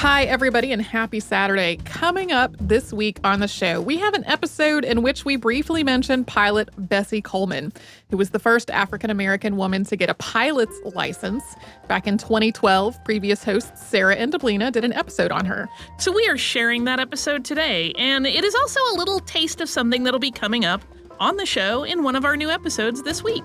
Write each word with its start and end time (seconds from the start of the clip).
Hi, 0.00 0.24
everybody, 0.24 0.72
and 0.72 0.80
happy 0.80 1.20
Saturday. 1.20 1.76
Coming 1.84 2.32
up 2.32 2.56
this 2.58 2.90
week 2.90 3.20
on 3.22 3.40
the 3.40 3.46
show, 3.46 3.82
we 3.82 3.98
have 3.98 4.14
an 4.14 4.24
episode 4.24 4.82
in 4.82 5.02
which 5.02 5.26
we 5.26 5.36
briefly 5.36 5.84
mention 5.84 6.24
pilot 6.24 6.70
Bessie 6.78 7.20
Coleman, 7.20 7.70
who 8.08 8.16
was 8.16 8.30
the 8.30 8.38
first 8.38 8.70
African 8.70 9.10
American 9.10 9.58
woman 9.58 9.84
to 9.84 9.96
get 9.96 10.08
a 10.08 10.14
pilot's 10.14 10.74
license. 10.94 11.44
Back 11.86 12.06
in 12.06 12.16
2012, 12.16 13.04
previous 13.04 13.44
hosts 13.44 13.86
Sarah 13.88 14.16
and 14.16 14.32
Deblina 14.32 14.72
did 14.72 14.86
an 14.86 14.94
episode 14.94 15.32
on 15.32 15.44
her. 15.44 15.68
So 15.98 16.12
we 16.12 16.26
are 16.28 16.38
sharing 16.38 16.84
that 16.84 16.98
episode 16.98 17.44
today, 17.44 17.92
and 17.98 18.26
it 18.26 18.42
is 18.42 18.54
also 18.54 18.80
a 18.92 18.96
little 18.96 19.20
taste 19.20 19.60
of 19.60 19.68
something 19.68 20.04
that'll 20.04 20.18
be 20.18 20.30
coming 20.30 20.64
up 20.64 20.80
on 21.18 21.36
the 21.36 21.44
show 21.44 21.84
in 21.84 22.04
one 22.04 22.16
of 22.16 22.24
our 22.24 22.38
new 22.38 22.48
episodes 22.48 23.02
this 23.02 23.22
week. 23.22 23.44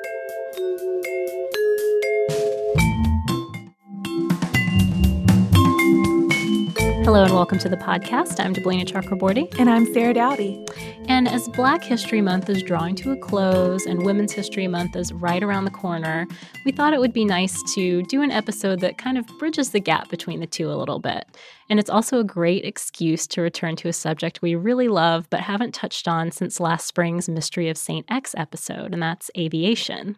Hello 7.03 7.23
and 7.23 7.33
welcome 7.33 7.57
to 7.57 7.67
the 7.67 7.77
podcast. 7.77 8.39
I'm 8.39 8.53
Deblina 8.53 8.85
Chakraborty. 8.85 9.51
And 9.57 9.71
I'm 9.71 9.91
Sarah 9.91 10.13
Dowdy. 10.13 10.63
And 11.07 11.27
as 11.27 11.49
Black 11.49 11.83
History 11.83 12.21
Month 12.21 12.47
is 12.47 12.61
drawing 12.61 12.93
to 12.97 13.11
a 13.11 13.17
close 13.17 13.87
and 13.87 14.05
Women's 14.05 14.31
History 14.31 14.67
Month 14.67 14.95
is 14.95 15.11
right 15.11 15.41
around 15.41 15.65
the 15.65 15.71
corner, 15.71 16.27
we 16.63 16.71
thought 16.71 16.93
it 16.93 16.99
would 16.99 17.11
be 17.11 17.25
nice 17.25 17.59
to 17.73 18.03
do 18.03 18.21
an 18.21 18.29
episode 18.29 18.81
that 18.81 18.99
kind 18.99 19.17
of 19.17 19.25
bridges 19.39 19.71
the 19.71 19.79
gap 19.79 20.09
between 20.09 20.41
the 20.41 20.45
two 20.45 20.71
a 20.71 20.77
little 20.77 20.99
bit. 20.99 21.25
And 21.71 21.79
it's 21.79 21.89
also 21.89 22.19
a 22.19 22.23
great 22.23 22.65
excuse 22.65 23.25
to 23.27 23.41
return 23.41 23.75
to 23.77 23.87
a 23.87 23.93
subject 23.93 24.43
we 24.43 24.53
really 24.53 24.87
love 24.87 25.27
but 25.31 25.39
haven't 25.39 25.73
touched 25.73 26.07
on 26.07 26.29
since 26.29 26.59
last 26.59 26.85
spring's 26.85 27.27
Mystery 27.27 27.67
of 27.67 27.79
St. 27.79 28.05
Ex 28.09 28.35
episode, 28.37 28.93
and 28.93 29.01
that's 29.01 29.31
aviation. 29.35 30.17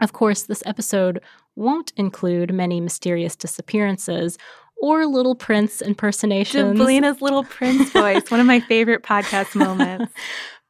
Of 0.00 0.12
course, 0.12 0.42
this 0.42 0.62
episode 0.66 1.20
won't 1.56 1.92
include 1.96 2.54
many 2.54 2.80
mysterious 2.80 3.34
disappearances 3.34 4.38
or 4.80 5.06
Little 5.06 5.34
Prince 5.34 5.80
impersonations. 5.80 6.78
Deblina's 6.78 7.20
Little 7.20 7.44
Prince 7.44 7.90
voice, 7.90 8.30
one 8.30 8.40
of 8.40 8.46
my 8.46 8.60
favorite 8.60 9.02
podcast 9.02 9.54
moments. 9.54 10.12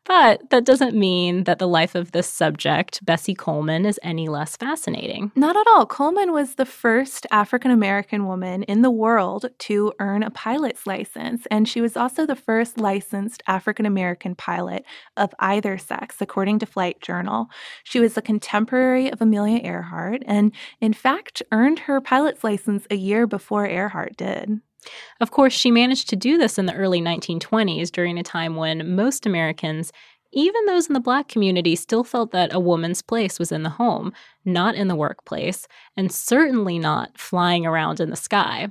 But 0.09 0.49
that 0.49 0.65
doesn't 0.65 0.97
mean 0.97 1.45
that 1.45 1.59
the 1.59 1.69
life 1.69 1.95
of 1.95 2.13
this 2.13 2.27
subject, 2.27 3.05
Bessie 3.05 3.35
Coleman, 3.35 3.85
is 3.85 4.01
any 4.03 4.27
less 4.27 4.57
fascinating. 4.57 5.31
Not 5.37 5.55
at 5.55 5.67
all. 5.69 5.85
Coleman 5.85 6.33
was 6.33 6.55
the 6.55 6.65
first 6.65 7.27
African 7.31 7.71
American 7.71 8.25
woman 8.27 8.63
in 8.63 8.81
the 8.81 8.91
world 8.91 9.51
to 9.59 9.93
earn 10.01 10.23
a 10.23 10.31
pilot's 10.31 10.87
license, 10.87 11.47
and 11.51 11.69
she 11.69 11.83
was 11.83 11.95
also 11.95 12.25
the 12.25 12.35
first 12.35 12.79
licensed 12.81 13.43
African 13.47 13.85
American 13.85 14.35
pilot 14.35 14.87
of 15.19 15.35
either 15.41 15.77
sex, 15.77 16.17
according 16.23 16.59
to 16.61 16.67
Flight 16.67 17.03
Journal. 17.03 17.49
She 17.85 18.01
was 18.01 18.17
a 18.17 18.23
contemporary 18.23 19.13
of 19.13 19.21
Amelia 19.21 19.61
Earhart, 19.63 20.23
and 20.25 20.53
in 20.81 20.95
fact, 20.95 21.43
earned 21.53 21.81
her 21.81 22.01
pilot's 22.01 22.43
license 22.43 22.87
a 22.91 22.97
year 22.97 23.27
before 23.27 23.67
Earhart 23.67 24.17
did. 24.17 24.63
Of 25.21 25.31
course, 25.31 25.53
she 25.53 25.71
managed 25.71 26.09
to 26.11 26.17
do 26.17 26.39
this 26.39 26.59
in 26.59 26.67
the 26.67 26.75
early 26.75 27.01
1920s 27.01 27.91
during 27.91 28.19
a 28.19 28.23
time 28.23 28.57
when 28.57 28.95
most 28.95 29.27
Americans, 29.27 29.93
even 30.33 30.67
those 30.67 30.87
in 30.87 30.95
the 30.95 31.01
black 31.01 31.29
community, 31.29 31.75
still 31.75 32.05
felt 32.05 32.31
that 32.33 32.55
a 32.55 32.61
woman's 32.61 33.03
place 33.03 33.39
was 33.39 33.51
in 33.51 33.63
the 33.63 33.71
home, 33.71 34.13
not 34.45 34.75
in 34.75 34.89
the 34.89 34.97
workplace, 34.97 35.67
and 35.97 36.13
certainly 36.13 36.79
not 36.79 37.19
flying 37.19 37.67
around 37.67 38.01
in 38.01 38.11
the 38.11 38.17
sky. 38.17 38.69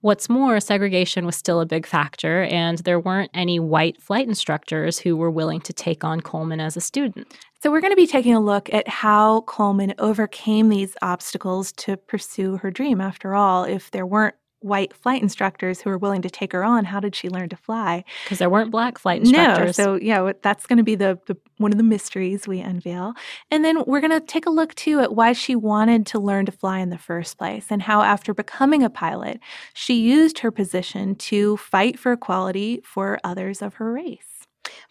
What's 0.00 0.28
more, 0.28 0.60
segregation 0.60 1.26
was 1.26 1.36
still 1.36 1.60
a 1.60 1.66
big 1.66 1.86
factor, 1.86 2.42
and 2.44 2.78
there 2.78 3.00
weren't 3.00 3.30
any 3.34 3.58
white 3.58 4.00
flight 4.00 4.28
instructors 4.28 4.98
who 5.00 5.16
were 5.16 5.30
willing 5.30 5.60
to 5.62 5.72
take 5.72 6.04
on 6.04 6.20
Coleman 6.20 6.60
as 6.60 6.76
a 6.76 6.80
student. 6.80 7.34
So, 7.62 7.72
we're 7.72 7.80
going 7.80 7.92
to 7.92 7.96
be 7.96 8.06
taking 8.06 8.34
a 8.34 8.40
look 8.40 8.72
at 8.72 8.86
how 8.86 9.40
Coleman 9.42 9.94
overcame 9.98 10.68
these 10.68 10.96
obstacles 11.02 11.72
to 11.72 11.96
pursue 11.96 12.58
her 12.58 12.70
dream. 12.70 13.00
After 13.00 13.34
all, 13.34 13.64
if 13.64 13.90
there 13.90 14.06
weren't 14.06 14.36
white 14.66 14.94
flight 14.94 15.22
instructors 15.22 15.80
who 15.80 15.90
were 15.90 15.98
willing 15.98 16.22
to 16.22 16.30
take 16.30 16.52
her 16.52 16.64
on. 16.64 16.84
How 16.84 17.00
did 17.00 17.14
she 17.14 17.28
learn 17.28 17.48
to 17.50 17.56
fly? 17.56 18.04
Because 18.24 18.38
there 18.38 18.50
weren't 18.50 18.70
black 18.70 18.98
flight 18.98 19.20
instructors. 19.20 19.78
No, 19.78 19.84
so 19.84 19.94
yeah, 19.94 20.32
that's 20.42 20.66
going 20.66 20.78
to 20.78 20.82
be 20.82 20.94
the, 20.94 21.18
the 21.26 21.36
one 21.58 21.72
of 21.72 21.78
the 21.78 21.84
mysteries 21.84 22.46
we 22.46 22.60
unveil. 22.60 23.14
And 23.50 23.64
then 23.64 23.82
we're 23.86 24.00
going 24.00 24.10
to 24.10 24.20
take 24.20 24.46
a 24.46 24.50
look 24.50 24.74
too 24.74 25.00
at 25.00 25.14
why 25.14 25.32
she 25.32 25.56
wanted 25.56 26.06
to 26.06 26.18
learn 26.18 26.46
to 26.46 26.52
fly 26.52 26.80
in 26.80 26.90
the 26.90 26.98
first 26.98 27.38
place 27.38 27.66
and 27.70 27.82
how 27.82 28.02
after 28.02 28.34
becoming 28.34 28.82
a 28.82 28.90
pilot, 28.90 29.40
she 29.72 29.94
used 29.94 30.40
her 30.40 30.50
position 30.50 31.14
to 31.14 31.56
fight 31.56 31.98
for 31.98 32.12
equality 32.12 32.82
for 32.84 33.18
others 33.24 33.62
of 33.62 33.74
her 33.74 33.92
race. 33.92 34.35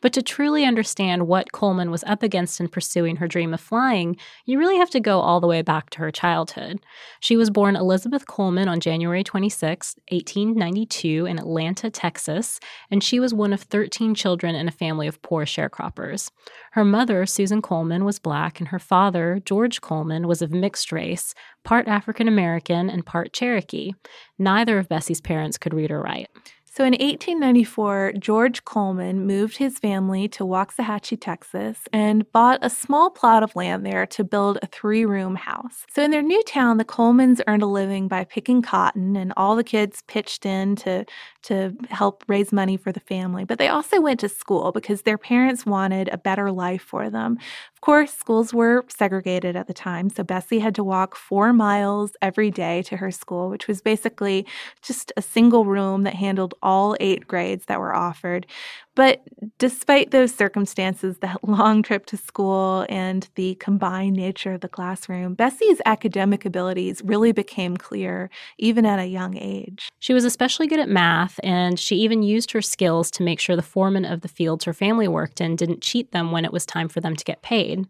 But 0.01 0.13
to 0.13 0.21
truly 0.21 0.65
understand 0.65 1.27
what 1.27 1.51
Coleman 1.51 1.91
was 1.91 2.03
up 2.05 2.23
against 2.23 2.59
in 2.59 2.67
pursuing 2.67 3.17
her 3.17 3.27
dream 3.27 3.53
of 3.53 3.61
flying, 3.61 4.17
you 4.45 4.59
really 4.59 4.77
have 4.77 4.89
to 4.91 4.99
go 4.99 5.19
all 5.19 5.39
the 5.39 5.47
way 5.47 5.61
back 5.61 5.89
to 5.91 5.99
her 5.99 6.11
childhood. 6.11 6.79
She 7.19 7.35
was 7.35 7.49
born 7.49 7.75
Elizabeth 7.75 8.27
Coleman 8.27 8.67
on 8.67 8.79
January 8.79 9.23
26, 9.23 9.95
1892, 10.11 11.25
in 11.25 11.39
Atlanta, 11.39 11.89
Texas, 11.89 12.59
and 12.91 13.03
she 13.03 13.19
was 13.19 13.33
one 13.33 13.53
of 13.53 13.61
13 13.61 14.15
children 14.15 14.55
in 14.55 14.67
a 14.67 14.71
family 14.71 15.07
of 15.07 15.21
poor 15.21 15.45
sharecroppers. 15.45 16.29
Her 16.73 16.85
mother, 16.85 17.25
Susan 17.25 17.61
Coleman, 17.61 18.05
was 18.05 18.19
black, 18.19 18.59
and 18.59 18.69
her 18.69 18.79
father, 18.79 19.41
George 19.45 19.81
Coleman, 19.81 20.27
was 20.27 20.41
of 20.41 20.51
mixed 20.51 20.91
race, 20.91 21.33
part 21.63 21.87
African 21.87 22.27
American 22.27 22.89
and 22.89 23.05
part 23.05 23.33
Cherokee. 23.33 23.93
Neither 24.37 24.77
of 24.77 24.89
Bessie's 24.89 25.21
parents 25.21 25.57
could 25.57 25.73
read 25.73 25.91
or 25.91 26.01
write. 26.01 26.29
So 26.75 26.83
in 26.83 26.91
1894, 26.91 28.15
George 28.19 28.65
Coleman 28.65 29.25
moved 29.25 29.55
his 29.55 29.79
family 29.79 30.27
to 30.27 30.43
Waxahachie, 30.43 31.17
Texas, 31.21 31.79
and 31.93 32.29
bought 32.33 32.59
a 32.61 32.69
small 32.69 33.09
plot 33.09 33.43
of 33.43 33.55
land 33.55 33.85
there 33.85 34.05
to 34.07 34.25
build 34.25 34.59
a 34.61 34.67
three 34.67 35.05
room 35.05 35.35
house. 35.35 35.85
So 35.89 36.03
in 36.03 36.11
their 36.11 36.21
new 36.21 36.43
town, 36.43 36.75
the 36.75 36.83
Colemans 36.83 37.39
earned 37.47 37.63
a 37.63 37.65
living 37.65 38.09
by 38.09 38.25
picking 38.25 38.61
cotton, 38.61 39.15
and 39.15 39.31
all 39.37 39.55
the 39.55 39.63
kids 39.63 40.03
pitched 40.07 40.45
in 40.45 40.75
to, 40.77 41.05
to 41.45 41.75
help 41.89 42.23
raise 42.27 42.51
money 42.51 42.77
for 42.77 42.91
the 42.91 42.99
family. 42.99 43.45
But 43.45 43.59
they 43.59 43.67
also 43.67 44.01
went 44.01 44.19
to 44.21 44.29
school 44.29 44.71
because 44.71 45.03
their 45.03 45.17
parents 45.17 45.65
wanted 45.65 46.09
a 46.11 46.17
better 46.17 46.51
life 46.51 46.81
for 46.81 47.09
them 47.09 47.37
Of 47.75 47.81
course, 47.81 48.13
schools 48.13 48.53
were 48.53 48.83
segregated 48.87 49.55
at 49.55 49.67
the 49.67 49.73
time, 49.73 50.09
so 50.09 50.23
Bessie 50.23 50.59
had 50.59 50.73
to 50.75 50.83
walk 50.83 51.15
four 51.15 51.53
miles 51.53 52.13
every 52.21 52.49
day 52.49 52.81
to 52.83 52.97
her 52.97 53.11
school, 53.11 53.49
which 53.49 53.67
was 53.67 53.81
basically 53.81 54.45
just 54.81 55.11
a 55.17 55.21
single 55.21 55.65
room 55.65 56.03
that 56.03 56.15
handled 56.15 56.55
all 56.63 56.95
eight 56.99 57.27
grades 57.27 57.65
that 57.65 57.79
were 57.79 57.95
offered. 57.95 58.47
But 58.95 59.21
despite 59.59 60.11
those 60.11 60.33
circumstances, 60.33 61.17
that 61.19 61.43
long 61.47 61.83
trip 61.83 62.05
to 62.07 62.17
school 62.17 62.85
and 62.89 63.27
the 63.35 63.55
combined 63.55 64.15
nature 64.15 64.53
of 64.53 64.61
the 64.61 64.69
classroom, 64.69 65.35
Bessie's 65.35 65.81
academic 65.85 66.45
abilities 66.45 67.01
really 67.03 67.33
became 67.33 67.77
clear 67.77 68.29
even 68.57 68.85
at 68.85 68.99
a 68.99 69.05
young 69.05 69.37
age. 69.37 69.89
She 69.99 70.13
was 70.13 70.25
especially 70.25 70.67
good 70.67 70.79
at 70.79 70.89
math, 70.89 71.34
and 71.43 71.79
she 71.79 71.95
even 71.97 72.23
used 72.23 72.51
her 72.51 72.61
skills 72.61 73.09
to 73.11 73.23
make 73.23 73.39
sure 73.39 73.55
the 73.55 73.61
foreman 73.61 74.05
of 74.05 74.21
the 74.21 74.27
fields 74.27 74.65
her 74.65 74.73
family 74.73 75.07
worked 75.07 75.41
in 75.41 75.55
didn't 75.55 75.81
cheat 75.81 76.11
them 76.11 76.31
when 76.31 76.45
it 76.45 76.53
was 76.53 76.65
time 76.65 76.87
for 76.87 77.01
them 77.01 77.15
to 77.15 77.23
get 77.23 77.41
paid. 77.41 77.85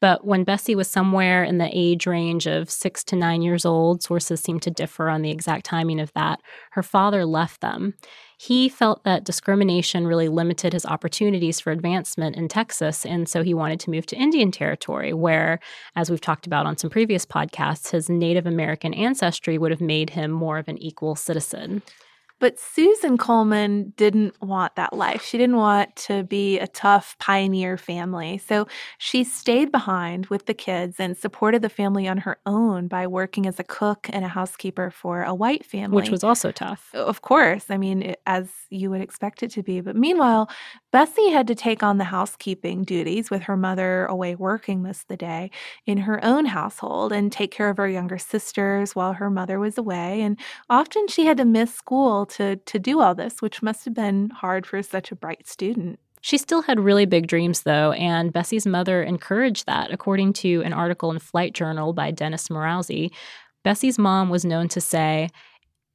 But 0.00 0.26
when 0.26 0.44
Bessie 0.44 0.74
was 0.74 0.88
somewhere 0.88 1.44
in 1.44 1.58
the 1.58 1.70
age 1.72 2.06
range 2.06 2.46
of 2.46 2.70
six 2.70 3.02
to 3.04 3.16
nine 3.16 3.42
years 3.42 3.64
old, 3.64 4.02
sources 4.02 4.40
seem 4.40 4.60
to 4.60 4.70
differ 4.70 5.08
on 5.08 5.22
the 5.22 5.30
exact 5.30 5.64
timing 5.64 6.00
of 6.00 6.12
that, 6.14 6.40
her 6.72 6.82
father 6.82 7.24
left 7.24 7.60
them. 7.60 7.94
He 8.36 8.68
felt 8.68 9.04
that 9.04 9.24
discrimination 9.24 10.06
really 10.06 10.28
limited 10.28 10.72
his 10.72 10.84
opportunities 10.84 11.60
for 11.60 11.70
advancement 11.70 12.36
in 12.36 12.48
Texas, 12.48 13.06
and 13.06 13.28
so 13.28 13.42
he 13.42 13.54
wanted 13.54 13.80
to 13.80 13.90
move 13.90 14.06
to 14.06 14.16
Indian 14.16 14.50
Territory, 14.50 15.12
where, 15.12 15.60
as 15.96 16.10
we've 16.10 16.20
talked 16.20 16.46
about 16.46 16.66
on 16.66 16.76
some 16.76 16.90
previous 16.90 17.24
podcasts, 17.24 17.92
his 17.92 18.10
Native 18.10 18.46
American 18.46 18.92
ancestry 18.92 19.56
would 19.56 19.70
have 19.70 19.80
made 19.80 20.10
him 20.10 20.30
more 20.30 20.58
of 20.58 20.68
an 20.68 20.78
equal 20.78 21.14
citizen. 21.14 21.82
But 22.40 22.58
Susan 22.58 23.16
Coleman 23.16 23.92
didn't 23.96 24.40
want 24.42 24.74
that 24.76 24.92
life. 24.92 25.22
She 25.22 25.38
didn't 25.38 25.56
want 25.56 25.94
to 25.96 26.24
be 26.24 26.58
a 26.58 26.66
tough 26.66 27.16
pioneer 27.18 27.78
family. 27.78 28.38
So 28.38 28.66
she 28.98 29.24
stayed 29.24 29.70
behind 29.70 30.26
with 30.26 30.46
the 30.46 30.54
kids 30.54 30.96
and 30.98 31.16
supported 31.16 31.62
the 31.62 31.68
family 31.68 32.08
on 32.08 32.18
her 32.18 32.38
own 32.44 32.88
by 32.88 33.06
working 33.06 33.46
as 33.46 33.58
a 33.60 33.64
cook 33.64 34.08
and 34.12 34.24
a 34.24 34.28
housekeeper 34.28 34.90
for 34.90 35.22
a 35.22 35.34
white 35.34 35.64
family. 35.64 35.96
Which 35.96 36.10
was 36.10 36.24
also 36.24 36.50
tough. 36.50 36.90
Of 36.92 37.22
course. 37.22 37.66
I 37.70 37.78
mean, 37.78 38.14
as 38.26 38.50
you 38.68 38.90
would 38.90 39.00
expect 39.00 39.42
it 39.42 39.50
to 39.52 39.62
be. 39.62 39.80
But 39.80 39.96
meanwhile, 39.96 40.50
Bessie 40.92 41.30
had 41.30 41.46
to 41.46 41.54
take 41.54 41.82
on 41.82 41.98
the 41.98 42.04
housekeeping 42.04 42.82
duties 42.84 43.30
with 43.30 43.42
her 43.42 43.56
mother 43.56 44.06
away 44.06 44.34
working 44.34 44.82
most 44.82 45.02
of 45.02 45.08
the 45.08 45.16
day 45.16 45.50
in 45.86 45.98
her 45.98 46.22
own 46.24 46.46
household 46.46 47.12
and 47.12 47.30
take 47.32 47.52
care 47.52 47.68
of 47.70 47.76
her 47.76 47.88
younger 47.88 48.18
sisters 48.18 48.94
while 48.94 49.12
her 49.14 49.30
mother 49.30 49.58
was 49.58 49.78
away. 49.78 50.20
And 50.20 50.38
often 50.68 51.06
she 51.08 51.26
had 51.26 51.36
to 51.38 51.44
miss 51.44 51.72
school 51.72 52.23
to, 52.26 52.56
to 52.56 52.78
do 52.78 53.00
all 53.00 53.14
this, 53.14 53.40
which 53.40 53.62
must 53.62 53.84
have 53.84 53.94
been 53.94 54.30
hard 54.30 54.66
for 54.66 54.82
such 54.82 55.12
a 55.12 55.16
bright 55.16 55.46
student. 55.48 55.98
She 56.20 56.38
still 56.38 56.62
had 56.62 56.80
really 56.80 57.04
big 57.04 57.26
dreams, 57.26 57.62
though, 57.62 57.92
and 57.92 58.32
Bessie's 58.32 58.66
mother 58.66 59.02
encouraged 59.02 59.66
that. 59.66 59.92
According 59.92 60.32
to 60.34 60.62
an 60.62 60.72
article 60.72 61.10
in 61.10 61.18
Flight 61.18 61.52
Journal 61.52 61.92
by 61.92 62.12
Dennis 62.12 62.48
Morawsey, 62.48 63.10
Bessie's 63.62 63.98
mom 63.98 64.30
was 64.30 64.44
known 64.44 64.68
to 64.68 64.80
say, 64.80 65.28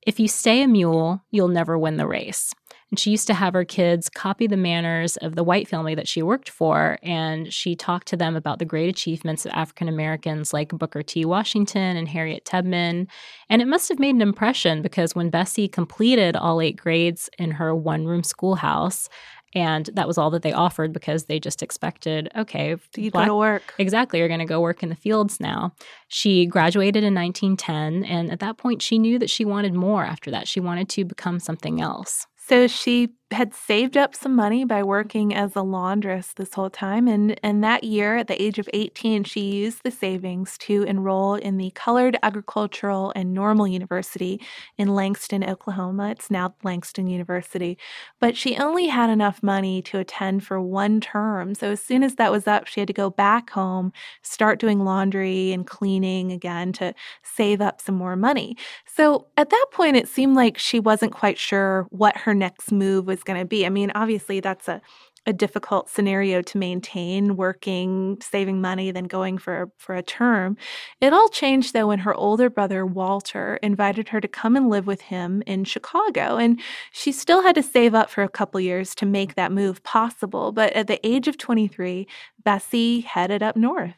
If 0.06 0.20
you 0.20 0.28
stay 0.28 0.62
a 0.62 0.68
mule, 0.68 1.24
you'll 1.32 1.48
never 1.48 1.80
win 1.80 1.98
the 1.98 2.06
race. 2.06 2.54
And 2.92 3.00
she 3.00 3.12
used 3.12 3.28
to 3.28 3.34
have 3.34 3.54
her 3.54 3.66
kids 3.66 4.10
copy 4.10 4.48
the 4.48 4.58
manners 4.58 5.16
of 5.18 5.36
the 5.36 5.44
white 5.44 5.68
family 5.68 5.94
that 5.96 6.08
she 6.08 6.22
worked 6.22 6.50
for. 6.50 6.98
And 7.04 7.54
she 7.54 7.76
talked 7.76 8.08
to 8.08 8.18
them 8.18 8.36
about 8.36 8.60
the 8.60 8.66
great 8.66 8.90
achievements 8.90 9.46
of 9.46 9.52
African 9.54 9.88
Americans 9.88 10.54
like 10.54 10.70
Booker 10.70 11.04
T. 11.04 11.24
Washington 11.26 11.98
and 11.98 12.08
Harriet 12.08 12.46
Tubman. 12.46 13.08
And 13.50 13.62
it 13.62 13.68
must 13.68 13.90
have 13.90 14.00
made 14.00 14.16
an 14.16 14.22
impression 14.22 14.82
because 14.82 15.16
when 15.16 15.30
Bessie 15.30 15.68
completed 15.68 16.36
all 16.36 16.62
eight 16.62 16.78
grades 16.78 17.30
in 17.38 17.52
her 17.52 17.76
one 17.76 18.06
room 18.06 18.24
schoolhouse, 18.24 19.08
and 19.56 19.90
that 19.94 20.08
was 20.08 20.18
all 20.18 20.30
that 20.32 20.44
they 20.44 20.54
offered 20.54 20.94
because 20.94 21.26
they 21.26 21.40
just 21.40 21.64
expected, 21.64 22.30
okay, 22.36 22.76
you 22.96 23.10
go 23.10 23.26
to 23.26 23.36
work. 23.36 23.74
Exactly, 23.78 24.20
you're 24.20 24.28
going 24.28 24.40
to 24.40 24.46
go 24.46 24.62
work 24.62 24.84
in 24.84 24.90
the 24.90 24.96
fields 24.96 25.40
now. 25.40 25.74
She 26.08 26.46
graduated 26.46 27.04
in 27.04 27.16
1910, 27.16 28.04
and 28.04 28.32
at 28.32 28.40
that 28.42 28.58
point, 28.58 28.82
she 28.82 29.00
knew 29.00 29.18
that 29.18 29.30
she 29.30 29.46
wanted 29.46 29.74
more 29.74 30.06
after 30.06 30.30
that. 30.32 30.48
She 30.48 30.60
wanted 30.60 30.88
to 30.90 31.04
become 31.04 31.40
something 31.40 31.82
else. 31.82 32.28
So 32.50 32.68
she 32.68 33.14
had 33.32 33.54
saved 33.54 33.96
up 33.96 34.16
some 34.16 34.36
money 34.36 34.66
by 34.66 34.82
working 34.82 35.36
as 35.36 35.56
a 35.56 35.62
laundress 35.62 36.34
this 36.34 36.54
whole 36.56 36.70
time. 36.70 37.08
And, 37.08 37.40
and 37.44 37.64
that 37.64 37.84
year, 37.84 38.18
at 38.18 38.28
the 38.28 38.42
age 38.42 38.58
of 38.58 38.68
18, 38.74 39.24
she 39.24 39.42
used 39.42 39.84
the 39.84 39.92
savings 39.92 40.58
to 40.60 40.84
enroll 40.84 41.36
in 41.36 41.58
the 41.58 41.70
Colored 41.72 42.18
Agricultural 42.24 43.14
and 43.16 43.34
Normal 43.34 43.68
University 43.68 44.42
in 44.78 44.96
Langston, 44.96 45.44
Oklahoma. 45.44 46.10
It's 46.10 46.32
now 46.32 46.56
Langston 46.64 47.08
University. 47.08 47.78
But 48.20 48.36
she 48.36 48.58
only 48.58 48.88
had 48.88 49.12
enough 49.12 49.44
money 49.44 49.84
to 49.84 50.00
attend 50.00 50.44
for 50.44 50.60
one 50.60 51.00
term. 51.00 51.54
So 51.54 51.72
as 51.72 51.82
soon 51.82 52.04
as 52.04 52.16
that 52.16 52.32
was 52.32 52.48
up, 52.48 52.66
she 52.66 52.82
had 52.82 52.88
to 52.88 52.94
go 52.94 53.12
back 53.12 53.52
home, 53.52 53.94
start 54.24 54.60
doing 54.60 54.84
laundry 54.84 55.52
and 55.52 55.68
cleaning 55.68 56.32
again 56.32 56.74
to 56.74 56.96
save 57.22 57.62
up 57.62 57.80
some 57.80 57.96
more 57.96 58.16
money. 58.16 58.58
So 58.86 59.28
at 59.38 59.52
that 59.52 59.66
point, 59.72 59.98
it 59.98 60.08
seemed 60.08 60.36
like 60.36 60.58
she 60.58 60.80
wasn't 60.80 61.12
quite 61.12 61.38
sure 61.38 61.86
what 61.92 62.18
her 62.18 62.34
next 62.34 62.72
move 62.72 63.06
was 63.06 63.19
going 63.24 63.40
to 63.40 63.46
be. 63.46 63.66
I 63.66 63.70
mean, 63.70 63.92
obviously, 63.96 64.40
that's 64.40 64.68
a 64.68 64.82
a 65.26 65.34
difficult 65.34 65.90
scenario 65.90 66.42
to 66.42 66.58
maintain 66.58 67.36
working 67.36 68.18
saving 68.22 68.62
money 68.62 68.92
then 68.92 69.06
going 69.06 69.38
for 69.38 69.72
for 69.78 69.96
a 69.96 70.02
term 70.02 70.58
it 71.02 71.14
all 71.14 71.30
changed 71.30 71.74
though 71.74 71.88
when 71.88 72.00
her 72.00 72.14
older 72.16 72.50
brother 72.50 72.86
walter 72.86 73.60
invited 73.62 74.10
her 74.10 74.22
to 74.22 74.28
come 74.28 74.56
and 74.56 74.70
live 74.70 74.88
with 74.88 75.02
him 75.02 75.44
in 75.46 75.64
chicago 75.64 76.38
and 76.38 76.60
she 76.92 77.12
still 77.12 77.44
had 77.44 77.56
to 77.56 77.64
save 77.64 77.94
up 77.94 78.10
for 78.10 78.24
a 78.24 78.30
couple 78.30 78.60
years 78.60 78.96
to 78.96 79.06
make 79.06 79.36
that 79.36 79.52
move 79.52 79.84
possible 79.84 80.52
but 80.52 80.72
at 80.74 80.88
the 80.88 81.06
age 81.06 81.28
of 81.28 81.38
23 81.38 82.08
bessie 82.44 83.02
headed 83.02 83.44
up 83.44 83.56
north 83.56 83.94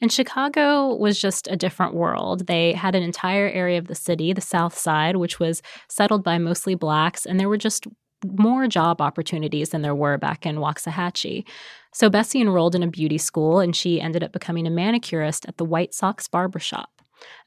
and 0.00 0.10
Chicago 0.10 0.96
was 0.96 1.20
just 1.20 1.46
a 1.46 1.54
different 1.54 1.94
world. 1.94 2.48
They 2.48 2.72
had 2.72 2.96
an 2.96 3.04
entire 3.04 3.48
area 3.48 3.78
of 3.78 3.86
the 3.86 3.94
city, 3.94 4.32
the 4.32 4.40
South 4.40 4.76
Side, 4.76 5.14
which 5.14 5.38
was 5.38 5.62
settled 5.88 6.24
by 6.24 6.38
mostly 6.38 6.74
blacks, 6.74 7.24
and 7.24 7.38
there 7.38 7.48
were 7.48 7.56
just 7.56 7.86
more 8.24 8.66
job 8.66 9.00
opportunities 9.00 9.70
than 9.70 9.82
there 9.82 9.94
were 9.94 10.18
back 10.18 10.46
in 10.46 10.56
Waxahachie. 10.56 11.44
So 11.92 12.08
Bessie 12.08 12.40
enrolled 12.40 12.74
in 12.74 12.82
a 12.82 12.88
beauty 12.88 13.18
school 13.18 13.60
and 13.60 13.74
she 13.76 14.00
ended 14.00 14.22
up 14.22 14.32
becoming 14.32 14.66
a 14.66 14.70
manicurist 14.70 15.46
at 15.46 15.58
the 15.58 15.64
White 15.64 15.94
Sox 15.94 16.28
Barbershop. 16.28 16.90